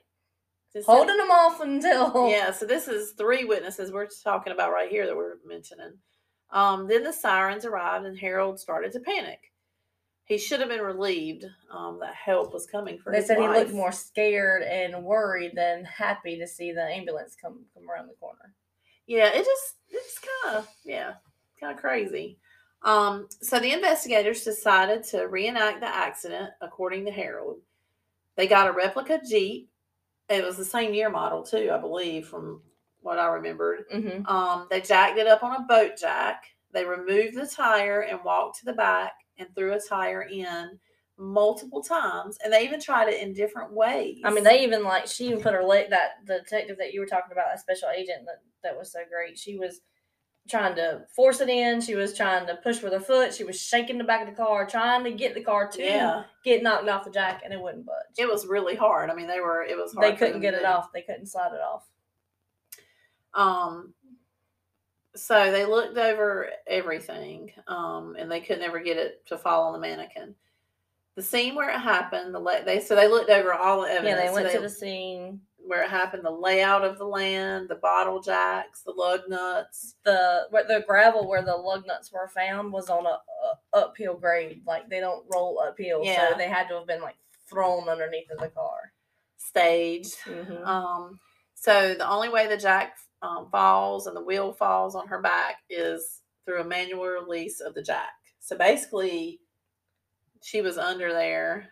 Just 0.74 0.88
holding 0.88 1.18
them 1.18 1.30
off 1.30 1.62
until 1.62 2.30
yeah, 2.32 2.52
so 2.52 2.66
this 2.66 2.88
is 2.88 3.12
three 3.12 3.46
witnesses 3.46 3.92
we're 3.92 4.08
talking 4.24 4.54
about 4.54 4.72
right 4.72 4.90
here 4.90 5.06
that 5.06 5.16
we're 5.16 5.36
mentioning. 5.46 5.94
Um, 6.50 6.88
then 6.88 7.04
the 7.04 7.14
sirens 7.14 7.66
arrived 7.66 8.06
and 8.06 8.18
Harold 8.18 8.60
started 8.60 8.92
to 8.94 9.00
panic. 9.02 9.52
He 10.26 10.40
should 10.40 10.60
have 10.60 10.70
been 10.70 10.82
relieved 10.82 11.46
um, 11.72 12.00
that 12.00 12.16
help 12.16 12.52
was 12.52 12.66
coming 12.66 12.98
for 12.98 13.10
him. 13.10 13.14
They 13.14 13.20
his 13.20 13.28
said 13.28 13.38
he 13.38 13.48
looked 13.48 13.72
more 13.72 13.92
scared 13.92 14.64
and 14.64 15.04
worried 15.04 15.52
than 15.56 15.86
happy 15.86 16.38
to 16.40 16.48
see 16.48 16.72
the 16.72 16.84
ambulance 16.84 17.36
come 17.40 17.60
come 17.76 17.90
around 17.90 18.08
the 18.08 18.16
corner. 18.16 18.54
Yeah, 19.06 19.28
it 19.28 19.46
just 19.46 19.76
it's 19.90 20.20
kind 20.44 20.58
of 20.58 20.68
yeah, 20.84 21.14
kind 21.60 21.74
of 21.74 21.80
crazy. 21.80 22.40
Um, 22.82 23.28
so 23.42 23.60
the 23.60 23.72
investigators 23.72 24.44
decided 24.44 25.04
to 25.06 25.28
reenact 25.28 25.82
the 25.82 25.88
accident 25.88 26.52
according 26.60 27.06
to 27.06 27.12
Harold. 27.12 27.58
They 28.36 28.48
got 28.48 28.68
a 28.68 28.72
replica 28.72 29.22
Jeep. 29.28 29.70
It 30.28 30.44
was 30.44 30.58
the 30.58 30.66
same 30.66 30.94
year 30.94 31.10
model 31.12 31.44
too, 31.44 31.70
I 31.72 31.78
believe, 31.78 32.28
from 32.28 32.62
what 33.02 33.20
I 33.20 33.28
remembered. 33.28 33.86
Mm-hmm. 33.94 34.26
Um, 34.26 34.68
they 34.72 34.82
jacked 34.82 35.20
it 35.20 35.28
up 35.28 35.44
on 35.44 35.56
a 35.56 35.66
boat 35.68 35.92
jack. 36.00 36.46
They 36.74 36.84
removed 36.84 37.36
the 37.36 37.48
tire 37.48 38.02
and 38.02 38.20
walked 38.24 38.60
to 38.60 38.66
the 38.66 38.74
back 38.74 39.14
and 39.38 39.48
threw 39.56 39.74
a 39.74 39.80
tire 39.80 40.24
in 40.24 40.80
multiple 41.18 41.82
times. 41.82 42.38
And 42.44 42.52
they 42.52 42.64
even 42.64 42.82
tried 42.82 43.10
it 43.10 43.22
in 43.22 43.34
different 43.34 43.74
ways. 43.74 44.22
I 44.24 44.32
mean, 44.32 44.44
they 44.44 44.64
even 44.64 44.84
like 44.84 45.08
she 45.08 45.28
even 45.28 45.42
put 45.42 45.54
her 45.54 45.64
leg. 45.64 45.90
That 45.90 46.26
the 46.26 46.40
detective 46.40 46.78
that 46.78 46.94
you 46.94 47.00
were 47.00 47.06
talking 47.06 47.32
about, 47.32 47.48
that 47.52 47.60
special 47.60 47.90
agent 47.96 48.26
that 48.26 48.42
that 48.64 48.78
was 48.78 48.92
so 48.92 49.00
great. 49.10 49.38
She 49.38 49.58
was 49.58 49.82
trying 50.48 50.76
to 50.76 51.02
force 51.16 51.42
it 51.42 51.50
in. 51.50 51.82
She 51.82 51.96
was 51.96 52.16
trying 52.16 52.46
to 52.48 52.56
push 52.58 52.82
with 52.82 52.94
her 52.94 53.00
foot. 53.00 53.34
She 53.34 53.44
was 53.44 53.60
shaking 53.60 53.98
the 53.98 54.04
back 54.04 54.22
of 54.22 54.28
the 54.28 54.42
car, 54.42 54.66
trying 54.68 55.04
to 55.06 55.12
get 55.12 55.34
the 55.34 55.42
car 55.42 55.68
to 55.70 55.82
yeah, 55.82 56.24
get 56.44 56.62
knocked 56.62 56.88
off 56.88 57.06
the 57.06 57.12
jack, 57.12 57.42
and 57.44 57.54
it 57.54 57.60
wouldn't 57.60 57.86
budge. 57.86 57.96
it 58.18 58.28
was 58.28 58.46
really 58.46 58.76
hard. 58.76 59.10
I 59.10 59.16
mean, 59.16 59.28
they 59.28 59.40
were. 59.40 59.64
It 59.64 59.78
was 59.78 59.94
hard. 59.94 60.06
they 60.06 60.16
couldn't 60.16 60.42
get 60.42 60.54
it 60.54 60.66
off. 60.66 60.92
They 60.94 61.02
couldn't 61.02 61.28
slide 61.28 61.54
it 61.54 61.62
off. 61.62 61.86
Um, 63.34 63.94
so 65.16 65.52
they 65.52 65.66
looked 65.66 65.98
over 65.98 66.50
everything, 66.68 67.52
um, 67.68 68.16
and 68.20 68.32
they 68.32 68.42
could 68.42 68.60
never 68.60 68.80
get 68.80 68.98
it 68.98 69.26
to 69.28 69.38
fall 69.38 69.64
on 69.68 69.74
the 69.74 69.80
mannequin. 69.80 70.36
The 71.16 71.24
scene 71.24 71.56
where 71.56 71.70
it 71.70 71.80
happened, 71.80 72.36
the 72.36 72.40
la- 72.40 72.62
they 72.64 72.80
so 72.82 72.96
they 72.96 73.08
looked 73.08 73.30
over 73.30 73.54
all 73.54 73.82
the 73.82 73.88
evidence. 73.90 74.10
Yeah, 74.18 74.22
they 74.22 74.28
So 74.28 74.34
went 74.34 74.52
to 74.52 74.60
the 74.60 74.70
scene. 74.70 75.40
where 75.68 75.84
it 75.84 75.90
happened, 75.90 76.24
the 76.26 76.30
layout 76.30 76.84
of 76.84 76.98
the 76.98 77.06
land, 77.08 77.70
the 77.70 77.76
bottle 77.76 78.22
jacks, 78.22 78.82
the 78.84 78.92
lug 78.92 79.22
nuts. 79.30 79.96
The 80.04 80.48
where 80.52 80.66
the 80.68 80.84
gravel 80.86 81.28
where 81.28 81.42
the 81.42 81.56
lug 81.56 81.88
nuts 81.88 82.12
were 82.12 82.28
found 82.28 82.72
was 82.74 82.90
on 82.90 83.06
a, 83.06 83.10
a 83.10 83.58
uphill 83.74 84.16
grade. 84.16 84.62
Like 84.68 84.90
they 84.90 85.00
don't 85.00 85.26
roll 85.34 85.60
uphill, 85.60 86.02
Yeah. 86.04 86.32
so 86.32 86.38
they 86.38 86.50
had 86.50 86.68
to 86.68 86.76
have 86.76 86.88
been 86.88 87.02
like 87.02 87.16
thrown 87.50 87.88
underneath 87.90 88.30
of 88.32 88.40
the 88.40 88.50
car. 88.50 88.92
staged. 89.38 90.18
Mhm. 90.26 90.66
Um, 90.66 91.20
so 91.54 91.94
the 91.94 92.10
only 92.10 92.30
way 92.30 92.48
the 92.48 92.58
jack 92.58 92.98
um, 93.22 93.48
falls 93.52 94.08
and 94.08 94.16
the 94.16 94.24
wheel 94.24 94.52
falls 94.54 94.96
on 94.96 95.08
her 95.08 95.22
back 95.22 95.58
is 95.70 96.22
through 96.46 96.62
a 96.62 96.66
manual 96.66 97.06
release 97.08 97.60
of 97.60 97.74
the 97.74 97.82
jack. 97.82 98.12
So 98.40 98.58
basically, 98.58 99.40
she 100.44 100.62
was 100.62 100.78
under 100.78 101.12
there 101.12 101.68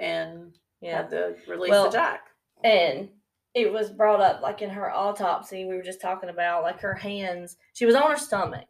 and 0.00 0.52
Yeah. 0.80 0.96
had 0.98 1.10
to 1.10 1.36
release 1.48 1.70
Well, 1.70 1.84
the 1.84 1.90
jack. 1.98 2.28
and 2.64 3.08
it 3.54 3.72
was 3.72 3.90
brought 3.90 4.20
up 4.20 4.42
like 4.42 4.60
in 4.62 4.68
her 4.70 4.90
autopsy 4.92 5.64
we 5.64 5.76
were 5.76 5.82
just 5.82 6.00
talking 6.00 6.28
about 6.28 6.62
like 6.62 6.78
her 6.80 6.92
hands 6.94 7.56
she 7.72 7.86
was 7.86 7.94
on 7.94 8.10
her 8.10 8.16
stomach 8.18 8.66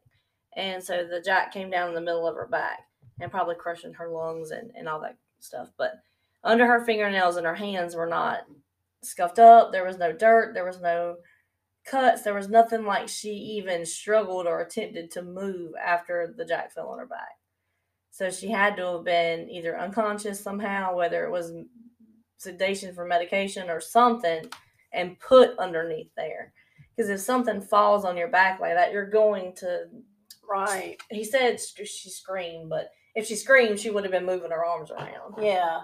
and 0.57 0.83
so 0.83 1.05
the 1.05 1.21
jack 1.21 1.53
came 1.53 1.71
down 1.71 1.89
in 1.89 1.95
the 1.95 2.01
middle 2.01 2.27
of 2.29 2.37
her 2.37 2.47
back 2.47 2.81
and 3.21 3.31
probably 3.33 3.57
crushing 3.57 3.93
her 3.95 4.09
lungs 4.11 4.53
and, 4.53 4.71
and 4.77 4.89
all 4.89 5.01
that 5.01 5.17
stuff 5.41 5.71
but 5.77 5.95
under 6.45 6.67
her 6.67 6.85
fingernails 6.85 7.37
and 7.37 7.45
her 7.47 7.55
hands 7.55 7.97
were 7.97 8.07
not 8.07 8.43
scuffed 9.03 9.41
up 9.41 9.73
there 9.73 9.85
was 9.85 9.99
no 9.99 10.13
dirt 10.13 10.55
there 10.55 10.65
was 10.65 10.81
no 10.81 11.17
cuts 11.87 12.23
there 12.23 12.35
was 12.35 12.49
nothing 12.49 12.85
like 12.85 13.09
she 13.09 13.31
even 13.31 13.87
struggled 13.87 14.47
or 14.47 14.61
attempted 14.61 15.11
to 15.11 15.23
move 15.23 15.73
after 15.83 16.35
the 16.37 16.45
jack 16.45 16.73
fell 16.73 16.89
on 16.89 16.99
her 16.99 17.07
back 17.07 17.39
so 18.11 18.31
she 18.31 18.51
had 18.51 18.77
to 18.77 18.85
have 18.93 19.05
been 19.05 19.49
either 19.51 19.79
unconscious 19.79 20.41
somehow 20.41 20.95
whether 20.97 21.25
it 21.25 21.31
was 21.31 21.53
sedation 22.39 22.95
for 22.95 23.07
medication 23.07 23.71
or 23.71 23.81
something 23.81 24.49
and 24.93 25.19
put 25.21 25.59
underneath 25.59 26.11
there. 26.17 26.53
Because 26.97 27.11
if 27.11 27.21
something 27.21 27.61
falls 27.61 28.05
on 28.05 28.17
your 28.17 28.29
back 28.29 28.61
like 28.61 28.75
that, 28.75 28.93
you're 28.93 29.11
going 29.11 29.55
to. 29.57 29.85
Right. 30.49 30.97
He 31.11 31.25
said 31.25 31.61
she 31.61 32.09
screamed, 32.09 32.71
but 32.71 32.91
if 33.15 33.27
she 33.27 33.35
screamed, 33.35 33.81
she 33.81 33.91
would 33.91 34.05
have 34.05 34.13
been 34.13 34.25
moving 34.25 34.51
her 34.51 34.65
arms 34.65 34.91
around. 34.91 35.35
Yeah. 35.43 35.81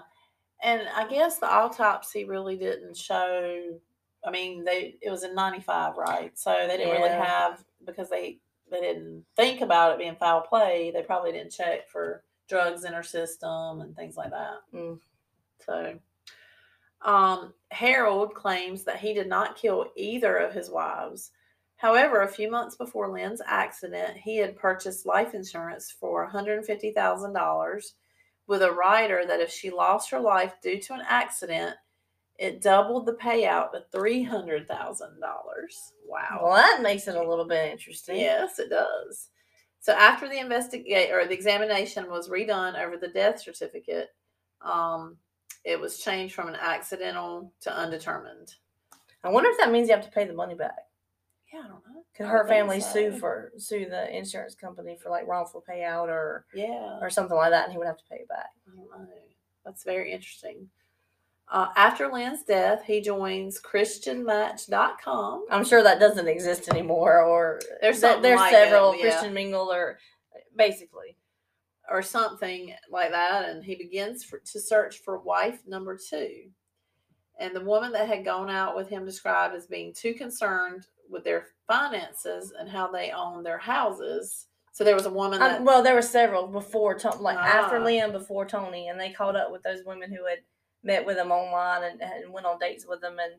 And 0.63 0.87
I 0.95 1.07
guess 1.07 1.37
the 1.37 1.51
autopsy 1.51 2.23
really 2.23 2.55
didn't 2.55 2.97
show. 2.97 3.79
I 4.25 4.31
mean, 4.31 4.63
they 4.63 4.95
it 5.01 5.09
was 5.09 5.23
in 5.23 5.35
'95, 5.35 5.97
right? 5.97 6.37
So 6.37 6.65
they 6.67 6.77
didn't 6.77 6.93
really 6.93 7.09
have 7.09 7.63
because 7.85 8.09
they 8.09 8.39
they 8.71 8.79
didn't 8.79 9.25
think 9.35 9.61
about 9.61 9.93
it 9.93 9.99
being 9.99 10.15
foul 10.15 10.41
play. 10.41 10.91
They 10.91 11.03
probably 11.03 11.31
didn't 11.31 11.51
check 11.51 11.89
for 11.89 12.23
drugs 12.47 12.83
in 12.83 12.93
her 12.93 13.03
system 13.03 13.81
and 13.81 13.95
things 13.95 14.17
like 14.17 14.31
that. 14.31 14.57
Mm. 14.73 14.99
So, 15.65 15.99
Um, 17.01 17.53
Harold 17.71 18.33
claims 18.33 18.85
that 18.85 18.99
he 18.99 19.13
did 19.13 19.27
not 19.27 19.57
kill 19.57 19.91
either 19.95 20.37
of 20.37 20.53
his 20.53 20.69
wives. 20.69 21.31
However, 21.75 22.21
a 22.21 22.29
few 22.29 22.49
months 22.49 22.77
before 22.77 23.09
Lynn's 23.09 23.41
accident, 23.45 24.15
he 24.15 24.37
had 24.37 24.55
purchased 24.55 25.05
life 25.05 25.33
insurance 25.33 25.91
for 25.91 26.25
$150,000 26.25 27.93
with 28.47 28.61
a 28.61 28.71
rider 28.71 29.25
that 29.25 29.41
if 29.41 29.51
she 29.51 29.69
lost 29.69 30.09
her 30.11 30.19
life 30.19 30.53
due 30.61 30.79
to 30.79 30.93
an 30.93 31.01
accident, 31.05 31.75
it 32.37 32.61
doubled 32.61 33.05
the 33.05 33.13
payout 33.13 33.71
to 33.71 33.83
$300,000. 33.95 34.67
Wow. 36.07 36.39
Well, 36.41 36.53
that 36.53 36.81
makes 36.81 37.07
it 37.07 37.15
a 37.15 37.29
little 37.29 37.47
bit 37.47 37.71
interesting. 37.71 38.17
Yes, 38.17 38.59
it 38.59 38.69
does. 38.69 39.29
So 39.79 39.93
after 39.93 40.29
the 40.29 40.39
investigate 40.39 41.11
or 41.11 41.25
the 41.25 41.33
examination 41.33 42.09
was 42.09 42.29
redone 42.29 42.81
over 42.81 42.97
the 42.97 43.09
death 43.09 43.41
certificate, 43.41 44.09
um, 44.61 45.17
it 45.65 45.79
was 45.79 45.99
changed 45.99 46.33
from 46.33 46.47
an 46.47 46.55
accidental 46.55 47.51
to 47.61 47.75
undetermined. 47.75 48.55
I 49.23 49.29
wonder 49.29 49.49
if 49.49 49.57
that 49.57 49.71
means 49.71 49.87
you 49.87 49.95
have 49.95 50.05
to 50.05 50.11
pay 50.11 50.25
the 50.25 50.33
money 50.33 50.55
back. 50.55 50.75
Yeah, 51.53 51.59
I 51.59 51.67
don't 51.67 51.83
know. 51.87 52.03
Could 52.15 52.27
her 52.27 52.47
family 52.47 52.79
sue 52.79 53.11
for 53.11 53.51
sue 53.57 53.87
the 53.89 54.15
insurance 54.15 54.55
company 54.55 54.97
for 55.01 55.09
like 55.09 55.27
wrongful 55.27 55.63
payout 55.67 56.07
or 56.07 56.45
Yeah, 56.53 56.99
or 57.01 57.09
something 57.09 57.37
like 57.37 57.51
that, 57.51 57.65
and 57.65 57.71
he 57.71 57.77
would 57.77 57.87
have 57.87 57.97
to 57.97 58.03
pay 58.09 58.17
it 58.17 58.27
back. 58.27 58.49
I 58.67 58.75
don't 58.75 58.89
know. 58.89 59.07
That's 59.65 59.83
very 59.83 60.11
interesting. 60.11 60.69
Uh, 61.51 61.67
after 61.75 62.07
Lynn's 62.11 62.43
death, 62.43 62.83
he 62.85 62.99
joins 63.01 63.59
ChristianMatch.com. 63.61 65.45
I'm 65.51 65.65
sure 65.65 65.83
that 65.83 65.99
doesn't 65.99 66.27
exist 66.27 66.69
anymore, 66.69 67.21
or 67.21 67.59
There's 67.81 67.95
th- 67.99 68.13
something 68.13 68.21
there's 68.23 68.39
like 68.39 68.51
several 68.51 68.93
it, 68.93 68.97
yeah. 68.97 69.01
Christian 69.11 69.33
Mingle 69.33 69.71
or 69.71 69.99
basically. 70.55 71.17
or 71.89 72.01
something 72.01 72.73
like 72.89 73.11
that, 73.11 73.49
and 73.49 73.63
he 73.63 73.75
begins 73.75 74.23
for, 74.23 74.39
to 74.39 74.59
search 74.59 74.99
for 74.99 75.19
wife 75.19 75.59
number 75.67 75.97
two. 75.97 76.49
And 77.39 77.55
the 77.55 77.61
woman 77.61 77.91
that 77.91 78.07
had 78.07 78.23
gone 78.25 78.49
out 78.49 78.75
with 78.75 78.87
him 78.89 79.05
described 79.05 79.53
as 79.55 79.65
being 79.67 79.93
too 79.93 80.13
concerned 80.13 80.87
with 81.09 81.23
their 81.23 81.47
finances 81.67 82.53
and 82.57 82.69
how 82.69 82.89
they 82.91 83.11
own 83.11 83.43
their 83.43 83.57
houses. 83.57 84.47
So 84.71 84.83
there 84.83 84.95
was 84.95 85.05
a 85.05 85.11
woman 85.11 85.39
that 85.39 85.57
Um, 85.59 85.65
well, 85.65 85.83
there 85.83 85.93
were 85.95 86.01
several 86.01 86.47
before 86.47 86.97
like 87.19 87.37
after 87.37 87.77
Ah. 87.77 87.85
Liam, 87.85 88.11
before 88.11 88.45
Toni, 88.45 88.87
and 88.87 88.99
they 88.99 89.11
caught 89.11 89.35
up 89.35 89.51
with 89.51 89.61
those 89.61 89.83
women 89.85 90.11
who 90.11 90.25
had 90.25 90.39
met 90.83 91.05
with 91.05 91.17
him 91.17 91.31
online 91.31 91.83
and, 91.83 92.01
and 92.01 92.33
went 92.33 92.45
on 92.45 92.59
dates 92.59 92.85
with 92.87 93.03
him. 93.03 93.17
And 93.19 93.33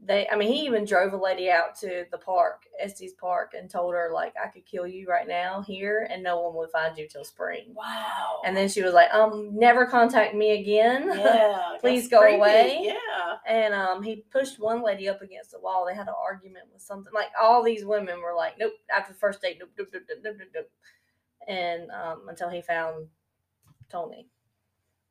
they, 0.00 0.28
I 0.28 0.36
mean, 0.36 0.52
he 0.52 0.64
even 0.66 0.84
drove 0.84 1.12
a 1.12 1.16
lady 1.16 1.50
out 1.50 1.76
to 1.80 2.04
the 2.10 2.18
park, 2.18 2.64
Estes 2.80 3.12
Park, 3.14 3.54
and 3.56 3.70
told 3.70 3.94
her 3.94 4.10
like, 4.12 4.34
"I 4.42 4.48
could 4.48 4.66
kill 4.66 4.86
you 4.86 5.08
right 5.08 5.26
now 5.26 5.62
here, 5.62 6.06
and 6.10 6.22
no 6.22 6.40
one 6.40 6.54
would 6.56 6.70
find 6.70 6.98
you 6.98 7.08
till 7.08 7.24
spring." 7.24 7.72
wow. 7.74 8.40
And 8.44 8.56
then 8.56 8.68
she 8.68 8.82
was 8.82 8.92
like, 8.92 9.12
"Um, 9.14 9.56
never 9.56 9.86
contact 9.86 10.34
me 10.34 10.60
again." 10.60 11.10
yeah, 11.14 11.76
Please 11.80 12.08
go 12.08 12.20
creepy. 12.20 12.36
away. 12.36 12.80
Yeah. 12.82 13.36
And 13.46 13.72
um, 13.72 14.02
he 14.02 14.24
pushed 14.30 14.58
one 14.58 14.82
lady 14.82 15.08
up 15.08 15.22
against 15.22 15.52
the 15.52 15.60
wall. 15.60 15.86
They 15.86 15.94
had 15.94 16.08
an 16.08 16.14
argument 16.20 16.66
with 16.72 16.82
something. 16.82 17.12
Like 17.14 17.28
all 17.40 17.62
these 17.62 17.84
women 17.84 18.20
were 18.20 18.34
like, 18.36 18.58
"Nope." 18.58 18.72
After 18.94 19.12
the 19.12 19.18
first 19.18 19.40
date, 19.40 19.58
nope, 19.60 19.70
nope, 19.78 19.88
nope, 19.92 20.02
nope, 20.08 20.18
nope, 20.24 20.36
nope, 20.38 20.48
nope. 20.54 20.70
And 21.46 21.90
um, 21.92 22.28
until 22.28 22.50
he 22.50 22.60
found 22.60 23.06
Toni. 23.88 24.28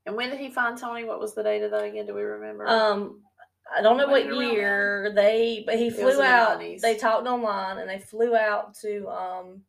And 0.06 0.16
when 0.16 0.30
did 0.30 0.40
he 0.40 0.50
find 0.50 0.78
Toni? 0.78 1.04
What 1.06 1.20
was 1.20 1.34
the 1.34 1.44
date 1.44 1.64
of 1.64 1.72
that 1.72 1.84
again? 1.84 2.06
Do 2.06 2.14
we 2.14 2.22
remember? 2.24 2.68
Um, 2.68 3.22
I 3.76 3.82
don't 3.82 3.98
know 3.98 4.08
what 4.08 4.26
around 4.28 4.52
year 4.54 5.12
they, 5.16 5.64
but 5.66 5.78
he 5.78 5.88
It 5.88 5.96
flew 5.96 6.14
the 6.16 6.22
out. 6.24 6.60
90s. 6.60 6.82
They 6.82 6.98
talked 6.98 7.26
online, 7.28 7.78
and 7.78 7.90
they 7.90 8.00
flew 8.00 8.36
out 8.36 8.76
to 8.82 9.08
um. 9.08 9.62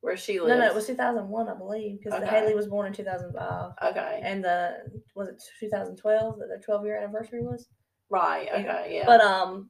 Where 0.00 0.16
she 0.16 0.38
lived. 0.38 0.50
No, 0.50 0.58
no, 0.58 0.66
it 0.66 0.74
was 0.74 0.86
2001, 0.86 1.48
I 1.48 1.54
believe, 1.54 1.98
because 1.98 2.20
Okay. 2.22 2.30
Haley 2.30 2.54
was 2.54 2.68
born 2.68 2.86
in 2.86 2.92
2005, 2.92 3.72
okay. 3.90 4.20
and 4.22 4.44
the 4.44 4.76
was 5.16 5.28
it 5.28 5.42
2012 5.58 6.38
that 6.38 6.46
their 6.48 6.60
12 6.60 6.84
year 6.84 6.96
anniversary 6.98 7.42
was. 7.42 7.66
right. 8.08 8.48
Okay. 8.52 8.90
Yeah. 8.98 9.06
But 9.06 9.20
um, 9.20 9.68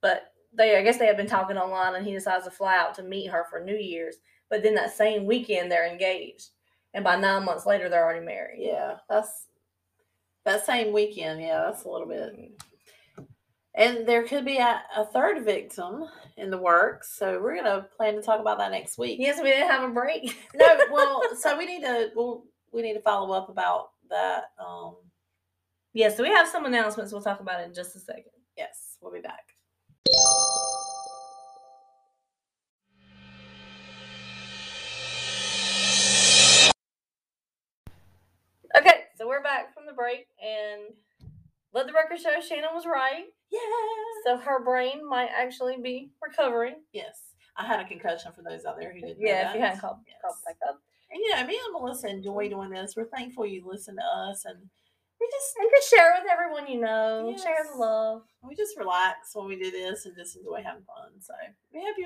but 0.00 0.32
they 0.56 0.76
I 0.76 0.82
guess 0.82 0.98
they 0.98 1.06
had 1.06 1.16
been 1.16 1.28
talking 1.28 1.56
online, 1.56 1.94
and 1.94 2.04
he 2.06 2.12
decides 2.12 2.44
to 2.46 2.50
fly 2.50 2.76
out 2.76 2.94
to 2.94 3.02
meet 3.04 3.30
her 3.30 3.46
for 3.50 3.62
New 3.62 3.76
Year's. 3.76 4.16
But 4.50 4.62
then 4.64 4.74
that 4.74 4.92
same 4.96 5.24
weekend 5.24 5.70
they're 5.70 5.88
engaged, 5.90 6.50
and 6.96 7.04
by 7.04 7.14
nine 7.14 7.44
months 7.44 7.66
later 7.66 7.88
they're 7.88 8.04
already 8.04 8.24
married. 8.24 8.58
yeah, 8.58 8.96
that's 9.08 9.46
that 10.46 10.64
same 10.64 10.92
weekend. 10.92 11.40
Yeah, 11.40 11.64
that's 11.66 11.84
a 11.84 11.88
little 11.88 12.08
bit. 12.08 12.34
And 13.74 14.06
there 14.06 14.22
could 14.22 14.46
be 14.46 14.56
a, 14.56 14.80
a 14.96 15.04
third 15.04 15.44
victim 15.44 16.06
in 16.38 16.50
the 16.50 16.56
works. 16.56 17.14
So 17.18 17.38
we're 17.42 17.56
gonna 17.56 17.86
plan 17.96 18.14
to 18.14 18.22
talk 18.22 18.40
about 18.40 18.56
that 18.58 18.70
next 18.70 18.96
week. 18.96 19.18
Yes, 19.20 19.38
we 19.42 19.50
didn't 19.50 19.68
have 19.70 19.88
a 19.88 19.92
break. 19.92 20.34
No, 20.54 20.66
well, 20.90 21.22
so 21.38 21.58
we 21.58 21.66
need 21.66 21.82
to 21.82 22.10
we'll 22.16 22.44
we 22.72 22.80
need 22.80 22.94
to 22.94 23.02
follow 23.02 23.36
up 23.36 23.50
about 23.50 23.90
that. 24.08 24.44
Um, 24.58 24.96
yes, 25.92 26.16
so 26.16 26.22
we 26.22 26.30
have 26.30 26.48
some 26.48 26.64
announcements. 26.64 27.12
We'll 27.12 27.20
talk 27.20 27.40
about 27.40 27.60
it 27.60 27.66
in 27.66 27.74
just 27.74 27.94
a 27.94 28.00
second. 28.00 28.32
yes, 28.56 28.96
we'll 29.02 29.12
be 29.12 29.20
back. 29.20 29.44
Break, 39.96 40.26
and 40.40 40.94
let 41.72 41.86
the 41.86 41.92
record 41.92 42.20
show 42.20 42.40
Shannon 42.40 42.70
was 42.74 42.86
right. 42.86 43.24
Yeah. 43.50 43.60
So 44.24 44.36
her 44.38 44.64
brain 44.64 45.08
might 45.08 45.30
actually 45.36 45.76
be 45.82 46.10
recovering. 46.22 46.74
Yes, 46.92 47.20
I 47.56 47.66
had 47.66 47.80
a 47.80 47.88
concussion 47.88 48.32
for 48.32 48.42
those 48.42 48.64
out 48.64 48.76
there 48.78 48.92
who 48.92 49.00
didn't. 49.00 49.20
know 49.20 49.28
Yeah, 49.28 49.50
if 49.50 49.54
you 49.54 49.60
hadn't 49.60 49.80
called, 49.80 49.98
called 50.22 50.36
back 50.44 50.56
up. 50.68 50.80
And 51.10 51.20
you 51.20 51.30
know, 51.34 51.46
me 51.46 51.58
and 51.64 51.72
Melissa 51.72 52.08
enjoy 52.08 52.48
doing 52.48 52.70
this. 52.70 52.94
We're 52.96 53.08
thankful 53.08 53.46
you 53.46 53.62
listen 53.64 53.96
to 53.96 54.02
us, 54.02 54.44
and 54.44 54.58
we 55.20 55.28
just 55.30 55.56
And 55.58 55.70
just 55.74 55.90
share 55.90 56.12
with 56.20 56.30
everyone 56.30 56.66
you 56.70 56.80
know. 56.80 57.34
Share 57.42 57.66
the 57.72 57.78
love. 57.78 58.22
we 58.42 58.54
just 58.54 58.76
relax 58.76 59.34
when 59.34 59.46
we 59.46 59.56
do 59.56 59.70
this 59.70 60.06
and 60.06 60.16
just 60.16 60.36
enjoy 60.36 60.62
having 60.64 60.82
fun. 60.82 61.20
So 61.20 61.32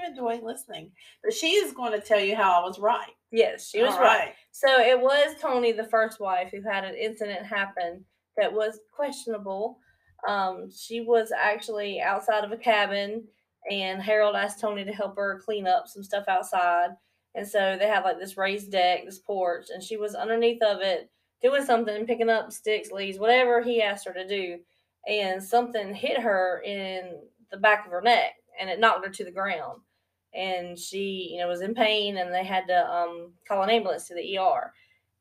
you 0.00 0.08
enjoy 0.08 0.44
listening. 0.44 0.90
But 1.22 1.34
she 1.34 1.52
is 1.52 1.72
going 1.72 1.92
to 1.92 2.00
tell 2.00 2.20
you 2.20 2.36
how 2.36 2.60
I 2.60 2.64
was 2.64 2.78
right. 2.78 3.12
Yes, 3.32 3.68
she 3.68 3.82
was 3.82 3.96
right. 3.96 4.32
So 4.50 4.80
it 4.80 5.00
was 5.00 5.36
Toni, 5.40 5.72
the 5.72 5.84
first 5.84 6.20
wife, 6.20 6.50
who 6.50 6.62
had 6.62 6.84
an 6.84 6.96
incident 6.96 7.46
happen 7.46 8.04
that 8.36 8.52
was 8.52 8.80
questionable. 8.94 9.78
Um, 10.28 10.68
she 10.70 11.00
was 11.00 11.32
actually 11.32 12.00
outside 12.00 12.44
of 12.44 12.52
a 12.52 12.56
cabin, 12.56 13.24
and 13.70 14.02
Harold 14.02 14.36
asked 14.36 14.60
Toni 14.60 14.84
to 14.84 14.92
help 14.92 15.16
her 15.16 15.40
clean 15.44 15.66
up 15.66 15.86
some 15.86 16.02
stuff 16.02 16.24
outside. 16.28 16.90
And 17.34 17.46
so 17.46 17.76
they 17.78 17.86
had 17.86 18.04
like 18.04 18.18
this 18.18 18.36
raised 18.36 18.72
deck, 18.72 19.04
this 19.04 19.20
porch, 19.20 19.66
and 19.72 19.82
she 19.82 19.96
was 19.96 20.14
underneath 20.14 20.62
of 20.62 20.80
it 20.80 21.10
doing 21.40 21.64
something, 21.64 22.06
picking 22.06 22.28
up 22.28 22.52
sticks, 22.52 22.90
leaves, 22.90 23.18
whatever 23.18 23.62
he 23.62 23.80
asked 23.80 24.06
her 24.06 24.12
to 24.12 24.26
do. 24.26 24.58
And 25.08 25.42
something 25.42 25.94
hit 25.94 26.18
her 26.18 26.60
in 26.66 27.20
the 27.50 27.56
back 27.56 27.86
of 27.86 27.92
her 27.92 28.02
neck, 28.02 28.32
and 28.60 28.68
it 28.68 28.80
knocked 28.80 29.06
her 29.06 29.12
to 29.12 29.24
the 29.24 29.30
ground 29.30 29.80
and 30.34 30.78
she 30.78 31.30
you 31.32 31.38
know 31.38 31.48
was 31.48 31.60
in 31.60 31.74
pain 31.74 32.18
and 32.18 32.32
they 32.32 32.44
had 32.44 32.66
to 32.68 32.90
um, 32.92 33.32
call 33.46 33.62
an 33.62 33.70
ambulance 33.70 34.06
to 34.08 34.14
the 34.14 34.38
ER. 34.38 34.72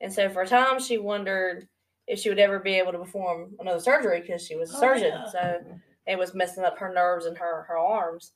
And 0.02 0.12
so 0.13 0.30
for 0.30 0.43
a 0.43 0.48
time 0.48 0.80
she 0.80 0.98
wondered 0.98 1.67
if 2.08 2.19
she 2.19 2.30
would 2.30 2.39
ever 2.39 2.60
be 2.60 2.74
able 2.76 2.91
to 2.91 2.98
perform 3.00 3.52
another 3.60 3.80
surgery 3.80 4.22
because 4.22 4.45
she 4.45 4.56
was 4.56 4.74
a 4.74 4.78
Oh, 4.78 4.80
surgeon. 4.80 5.13
yeah. 5.13 5.26
So 5.30 5.62
it 6.08 6.17
was 6.17 6.34
messing 6.34 6.63
up 6.63 6.78
her 6.80 6.93
nerves 6.93 7.26
and 7.26 7.38
her 7.38 7.63
her 7.67 7.78
arms. 7.78 8.32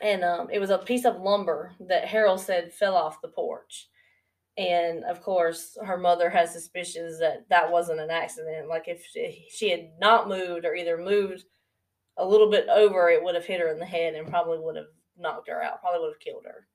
And 0.00 0.22
um, 0.24 0.48
it 0.52 0.60
was 0.60 0.70
a 0.70 0.78
piece 0.78 1.04
of 1.04 1.20
lumber 1.20 1.72
that 1.80 2.04
Harold 2.06 2.40
said 2.40 2.72
fell 2.72 2.94
off 2.96 3.20
the 3.20 3.28
porch. 3.28 3.88
And 4.56 5.04
of 5.04 5.22
course, 5.22 5.76
her 5.84 5.96
mother 5.98 6.30
has 6.30 6.52
suspicions 6.52 7.18
that 7.20 7.48
that 7.50 7.70
wasn't 7.70 8.00
an 8.00 8.10
accident. 8.10 8.68
Like 8.68 8.88
if 8.88 9.04
she, 9.06 9.46
she 9.50 9.70
had 9.70 9.90
not 10.00 10.28
moved 10.28 10.64
or 10.64 10.74
either 10.74 10.96
moved 10.98 11.44
a 12.18 12.24
little 12.26 12.50
bit 12.50 12.68
over, 12.68 13.08
it 13.10 13.22
would 13.22 13.34
have 13.34 13.44
hit 13.46 13.60
her 13.60 13.68
in 13.68 13.78
the 13.78 13.84
head 13.86 14.14
and 14.14 14.28
probably 14.28 14.58
would 14.58 14.76
have 14.76 14.86
knocked 15.20 15.48
her 15.48 15.62
out. 15.62 15.80
Probably 15.80 16.00
would 16.00 16.14
have 16.14 16.20
killed 16.20 16.44
her. 16.46 16.66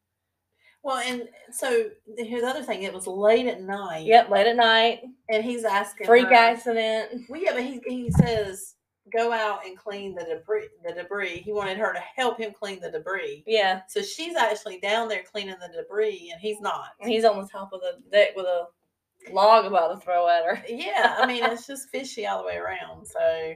Well, 0.83 0.97
and 0.97 1.27
so 1.51 1.85
here's 2.17 2.41
the 2.43 2.47
other 2.47 2.61
thing. 2.63 2.83
It 2.83 2.93
was 2.93 3.07
late 3.07 3.47
at 3.47 3.61
night. 3.61 4.05
Yep, 4.05 4.29
late 4.29 4.45
at 4.47 4.55
night, 4.55 5.01
And 5.29 5.43
he's 5.43 5.63
asking 5.63 6.05
freak 6.05 6.27
her- 6.27 6.33
accident. 6.33 7.23
Well, 7.27 7.41
yeah, 7.41 7.53
but 7.53 7.63
he 7.63 7.81
he 7.87 8.11
says 8.11 8.75
go 9.13 9.31
out 9.31 9.65
and 9.65 9.77
clean 9.77 10.13
the 10.15 10.23
debris. 10.25 10.67
The 10.83 10.93
debris. 10.93 11.41
He 11.43 11.51
wanted 11.53 11.77
her 11.77 11.93
to 11.93 11.99
help 12.15 12.39
him 12.39 12.51
clean 12.53 12.79
the 12.81 12.91
debris. 12.91 13.43
Yeah, 13.47 13.81
So 13.87 14.01
she's 14.01 14.35
actually 14.35 14.79
down 14.79 15.07
there 15.07 15.23
cleaning 15.23 15.55
the 15.59 15.75
debris, 15.75 16.29
and 16.31 16.39
he's 16.41 16.59
not. 16.59 16.89
and 16.99 17.09
he's 17.09 17.23
on 17.25 17.39
the 17.41 17.47
top 17.47 17.71
of 17.73 17.81
the 17.81 17.99
deck 18.11 18.35
with 18.35 18.45
a 18.45 18.67
log 19.31 19.65
about 19.65 19.87
to 19.93 19.99
throw 19.99 20.27
at 20.29 20.43
her. 20.45 20.63
Yeah, 20.67 21.15
I 21.17 21.25
mean 21.25 21.43
it's 21.45 21.65
just 21.65 21.89
fishy 21.89 22.27
all 22.27 22.39
the 22.41 22.47
way 22.47 22.57
around. 22.57 23.07
So 23.07 23.53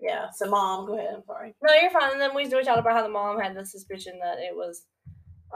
yeah. 0.00 0.26
So 0.34 0.48
mom, 0.48 0.86
go 0.86 0.98
ahead. 0.98 1.14
I'm 1.16 1.24
sorry. 1.24 1.54
No, 1.62 1.74
you're 1.74 1.90
fine. 1.90 2.12
And 2.12 2.20
then 2.20 2.34
we 2.34 2.44
we 2.44 2.62
talked 2.62 2.78
about 2.78 2.96
how 2.96 3.02
the 3.02 3.08
mom 3.08 3.40
had 3.40 3.56
the 3.56 3.64
suspicion 3.64 4.18
that 4.22 4.38
it 4.38 4.54
was 4.54 4.86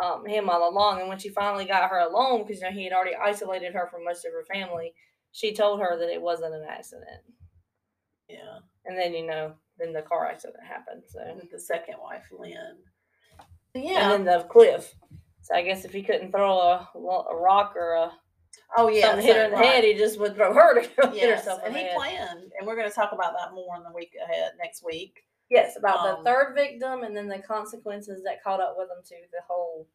um, 0.03 0.27
him 0.27 0.49
all 0.49 0.69
along. 0.69 1.01
And 1.01 1.09
when 1.09 1.19
she 1.19 1.29
finally 1.29 1.65
got 1.65 1.91
her 1.91 1.99
alone, 1.99 2.43
because 2.43 2.61
you 2.61 2.69
know 2.69 2.75
he 2.75 2.85
had 2.85 2.93
already 2.93 3.15
isolated 3.17 3.75
her 3.75 3.89
from 3.91 4.05
most 4.05 4.25
of 4.25 4.33
her 4.33 4.45
family, 4.53 4.95
she 5.33 5.55
told 5.55 5.81
her 5.81 5.99
that 5.99 6.13
it 6.13 6.21
wasn't 6.21 6.55
an 6.55 6.67
accident. 6.69 7.23
Yeah. 8.29 8.59
And 8.85 8.99
then 8.99 9.15
you 9.15 9.27
know, 9.27 9.55
then 9.79 9.93
the 9.93 10.03
car 10.03 10.27
accident 10.27 10.65
happened. 10.67 11.03
So 11.07 11.21
With 11.37 11.51
the 11.51 11.61
second 11.61 11.97
wife, 12.03 12.25
Lynn. 12.37 12.79
Yeah. 13.75 14.13
And 14.13 14.27
then 14.27 14.39
the 14.39 14.45
cliff. 14.45 14.95
So 15.43 15.55
I 15.55 15.63
guess 15.63 15.85
if 15.85 15.93
he 15.93 16.03
couldn't 16.03 16.31
throw 16.31 16.59
a, 16.59 16.89
a 16.95 17.37
rock 17.37 17.75
or 17.77 17.95
a 17.95 18.13
Oh 18.77 18.89
yeah, 18.89 19.09
something 19.09 19.27
hit 19.27 19.37
her 19.37 19.45
in 19.45 19.51
the 19.53 19.59
head, 19.59 19.85
he 19.85 19.95
just 19.95 20.19
would 20.19 20.35
throw 20.35 20.53
her 20.55 20.81
to 20.83 21.11
hit 21.11 21.37
herself 21.37 21.61
and 21.65 21.75
he 21.77 21.83
head. 21.83 21.97
planned, 21.97 22.53
and 22.59 22.67
we're 22.67 22.77
going 22.77 22.89
to 22.89 22.95
talk 22.95 23.13
about 23.13 23.35
that 23.39 23.55
more 23.55 23.77
in 23.77 23.83
the 23.83 23.93
week 23.93 24.13
ahead 24.23 24.53
next 24.59 24.85
week. 24.85 25.25
Yes, 25.51 25.77
about 25.77 25.99
Um, 25.99 26.25
the 26.25 26.31
third 26.31 26.55
victim 26.55 27.03
and 27.03 27.15
then 27.17 27.29
the 27.29 27.39
consequences 27.39 28.23
that 28.25 28.43
caught 28.43 28.61
up 28.61 28.75
with 28.79 28.89
them 28.89 29.03
to 29.05 29.15
the 29.31 29.41
whole 29.47 29.87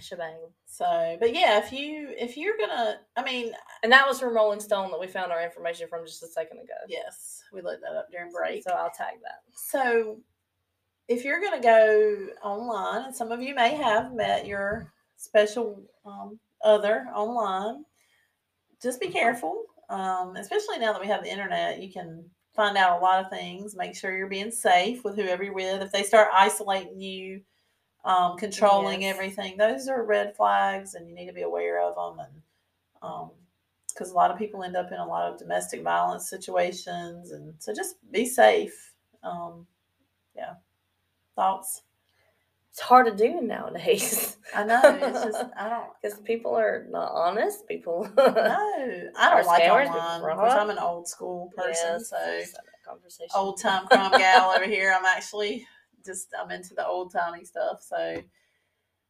shebang. 0.00 0.38
So, 0.66 1.16
but 1.20 1.32
yeah, 1.34 1.58
if 1.58 1.72
you 1.72 2.08
if 2.16 2.36
you're 2.36 2.56
gonna, 2.58 2.96
I 3.16 3.22
mean, 3.22 3.52
And 3.82 3.92
that 3.92 4.06
was 4.06 4.18
from 4.18 4.34
Rolling 4.34 4.60
Stone 4.60 4.90
that 4.90 4.98
we 5.00 5.06
found 5.06 5.30
our 5.32 5.42
information 5.44 5.86
from 5.88 6.04
just 6.04 6.22
a 6.24 6.28
second 6.28 6.58
ago. 6.58 6.74
yes, 6.88 7.42
we 7.52 7.62
looked 7.62 7.82
that 7.82 7.96
up 7.96 8.08
during 8.10 8.32
break. 8.32 8.62
So 8.64 8.72
I'll 8.72 8.90
tag 8.90 9.14
that. 9.22 9.42
So, 9.54 10.18
if 11.08 11.24
you're 11.24 11.40
going 11.40 11.60
to 11.60 11.66
go 11.66 12.26
online, 12.42 13.06
and 13.06 13.14
some 13.14 13.30
of 13.32 13.40
you 13.40 13.54
may 13.54 13.74
have 13.74 14.12
met 14.12 14.46
your 14.46 14.92
special 15.16 15.80
um, 16.04 16.38
other 16.62 17.06
online, 17.14 17.84
just 18.82 19.00
be 19.00 19.08
careful. 19.08 19.64
Um, 19.88 20.36
especially 20.36 20.78
now 20.78 20.92
that 20.92 21.00
we 21.00 21.06
have 21.08 21.22
the 21.22 21.32
internet, 21.32 21.80
you 21.80 21.90
can 21.92 22.24
find 22.54 22.76
out 22.76 22.98
a 23.00 23.02
lot 23.02 23.24
of 23.24 23.30
things. 23.30 23.74
Make 23.76 23.96
sure 23.96 24.16
you're 24.16 24.26
being 24.28 24.50
safe 24.50 25.04
with 25.04 25.16
whoever 25.16 25.42
you're 25.42 25.54
with. 25.54 25.82
If 25.82 25.92
they 25.92 26.02
start 26.02 26.28
isolating 26.32 27.00
you, 27.00 27.40
um, 28.04 28.36
controlling 28.36 29.02
Yes. 29.02 29.14
everything, 29.14 29.56
those 29.56 29.88
are 29.88 30.02
red 30.04 30.36
flags, 30.36 30.94
and 30.94 31.08
you 31.08 31.14
need 31.14 31.26
to 31.26 31.32
be 31.32 31.42
aware 31.42 31.80
of 31.80 31.94
them. 31.94 32.26
And 32.26 33.30
because 33.88 34.10
a 34.10 34.14
lot 34.14 34.30
of 34.30 34.38
people 34.38 34.62
end 34.62 34.76
up 34.76 34.92
in 34.92 34.98
a 34.98 35.06
lot 35.06 35.32
of 35.32 35.38
domestic 35.38 35.82
violence 35.82 36.28
situations, 36.28 37.32
and 37.32 37.54
so 37.58 37.74
just 37.74 37.96
be 38.12 38.26
safe. 38.26 38.92
Um, 39.22 39.66
yeah, 40.36 40.54
thoughts. 41.34 41.82
It's 42.78 42.86
hard 42.86 43.06
to 43.06 43.12
do 43.12 43.40
nowadays. 43.40 44.36
I 44.54 44.62
know 44.62 44.80
it's 44.84 45.24
just 45.24 45.44
I 45.58 45.68
don't. 45.68 45.88
because 46.00 46.20
people 46.20 46.54
are 46.56 46.86
not 46.88 47.10
honest. 47.10 47.66
People. 47.66 48.08
No, 48.16 49.10
I 49.18 49.30
don't 49.30 49.46
like 49.46 49.64
scammers, 49.64 49.88
online. 49.88 50.60
I'm 50.60 50.70
an 50.70 50.78
old 50.78 51.08
school 51.08 51.50
person, 51.56 51.98
so 52.04 52.16
let's 52.16 52.52
have 52.52 52.64
that 52.64 52.88
conversation. 52.88 53.30
old 53.34 53.60
time 53.60 53.88
crime 53.88 54.12
gal 54.12 54.50
over 54.50 54.64
here. 54.64 54.94
I'm 54.96 55.04
actually 55.04 55.66
just 56.06 56.28
I'm 56.40 56.52
into 56.52 56.74
the 56.74 56.86
old 56.86 57.10
timey 57.10 57.44
stuff. 57.44 57.82
So 57.82 58.22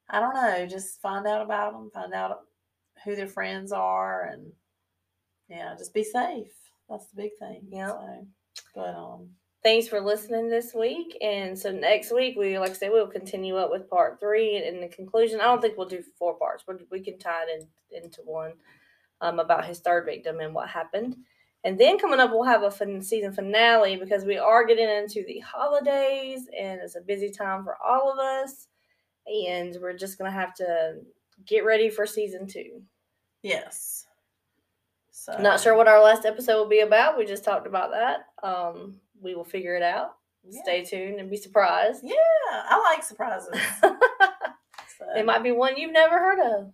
I 0.09 0.19
don't 0.19 0.35
know. 0.35 0.67
Just 0.67 1.03
find 1.03 1.27
out 1.27 1.43
about 1.43 1.75
them. 1.75 1.91
Find 1.93 2.15
out 2.15 2.45
who 3.05 3.17
their 3.17 3.29
friends 3.29 3.71
are, 3.71 4.31
and 4.33 4.51
yeah, 5.51 5.75
just 5.77 5.93
be 5.93 6.05
safe. 6.05 6.55
That's 6.89 7.09
the 7.09 7.17
big 7.17 7.33
thing. 7.39 7.67
Yeah. 7.69 7.89
So, 7.89 8.27
but 8.75 8.95
um, 8.95 9.29
Thanks 9.65 9.89
for 9.89 10.01
listening 10.01 10.49
this 10.49 10.73
week. 10.73 11.19
And 11.21 11.59
so 11.59 11.73
next 11.73 12.13
week, 12.13 12.37
we 12.39 12.59
like 12.59 12.71
I 12.71 12.75
said, 12.75 12.91
we'll 12.93 13.09
continue 13.09 13.57
up 13.57 13.71
with 13.71 13.91
part 13.91 14.21
three. 14.21 14.57
And 14.57 14.65
in 14.65 14.81
the 14.81 14.89
conclusion, 14.89 15.41
I 15.41 15.45
don't 15.45 15.61
think 15.61 15.77
we'll 15.77 15.89
do 15.89 16.03
four 16.17 16.35
parts, 16.39 16.63
but 16.67 16.81
we 16.91 17.01
can 17.01 17.19
tie 17.19 17.45
it 17.49 17.67
in, 17.91 18.03
into 18.05 18.23
one 18.23 18.53
um, 19.21 19.41
about 19.41 19.65
his 19.65 19.81
third 19.81 20.05
victim 20.05 20.41
and 20.41 20.55
what 20.55 20.69
happened. 20.69 21.17
And 21.65 21.77
then 21.79 21.99
coming 21.99 22.21
up, 22.21 22.31
we'll 22.31 22.45
have 22.45 22.63
a 22.63 22.71
fin- 22.71 23.03
season 23.03 23.33
finale 23.33 23.97
because 23.97 24.25
we 24.25 24.39
are 24.39 24.65
getting 24.65 24.89
into 24.89 25.25
the 25.27 25.41
holidays 25.41 26.49
and 26.57 26.81
it's 26.81 26.95
a 26.95 27.01
busy 27.01 27.31
time 27.31 27.65
for 27.65 27.77
all 27.85 28.13
of 28.13 28.19
us. 28.21 28.69
And 29.27 29.77
we're 29.83 29.97
just 29.97 30.19
going 30.19 30.31
to 30.31 30.39
have 30.39 30.55
to 30.55 30.99
get 31.45 31.65
ready 31.65 31.91
for 31.91 32.07
season 32.07 32.47
two. 32.47 32.83
yes. 33.43 34.05
So 35.11 35.37
Not 35.43 35.61
sure 35.61 35.75
what 35.77 35.89
our 35.89 36.01
last 36.01 36.25
episode 36.25 36.57
will 36.57 36.69
be 36.69 36.81
about. 36.81 37.19
We 37.19 37.27
just 37.27 37.45
talked 37.45 37.67
about 37.67 37.91
that. 37.91 38.27
Um, 38.43 38.95
we 39.21 39.35
will 39.35 39.45
figure 39.45 39.77
it 39.77 39.83
out. 39.83 40.13
Yeah. 40.49 40.63
Stay 40.63 40.85
tuned 40.85 41.21
and 41.21 41.31
be 41.31 41.37
surprised. 41.37 42.01
Yeah, 42.05 42.15
I 42.51 42.81
like 42.91 43.03
surprises. 43.03 43.49
So, 43.81 43.97
it 45.17 45.27
might 45.27 45.43
be 45.43 45.53
one 45.53 45.77
you've 45.77 45.93
never 45.93 46.19
heard 46.19 46.39
of. 46.41 46.73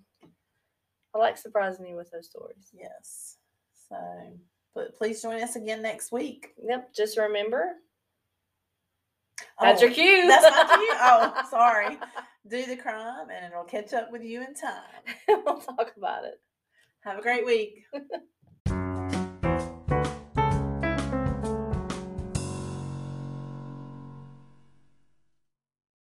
I 1.14 1.18
like 1.18 1.38
surprising 1.38 1.86
you 1.86 1.96
with 1.96 2.10
those 2.10 2.26
stories. 2.26 2.70
Yes. 2.72 3.36
So, 3.88 3.96
but 4.74 4.96
please 4.96 5.22
join 5.22 5.42
us 5.42 5.56
again 5.56 5.82
next 5.82 6.12
week. 6.12 6.48
Yep. 6.62 6.94
Just 6.94 7.16
remember 7.16 7.72
that's 9.60 9.82
Oh, 9.82 9.86
your 9.86 9.94
cue. 9.94 10.26
That's 10.28 10.44
my 10.44 10.76
cue? 10.76 10.94
Oh, 11.00 11.46
sorry. 11.50 11.98
Do 12.48 12.66
the 12.66 12.76
crime 12.76 13.28
and 13.34 13.52
it'll 13.52 13.64
catch 13.64 13.92
up 13.92 14.10
with 14.12 14.22
you 14.22 14.42
in 14.42 14.54
time. 14.54 14.82
we'll 15.28 15.60
talk 15.60 15.92
about 15.96 16.24
it. 16.24 16.34
Have 17.04 17.18
a 17.18 17.22
great 17.22 17.44
week. 17.46 17.84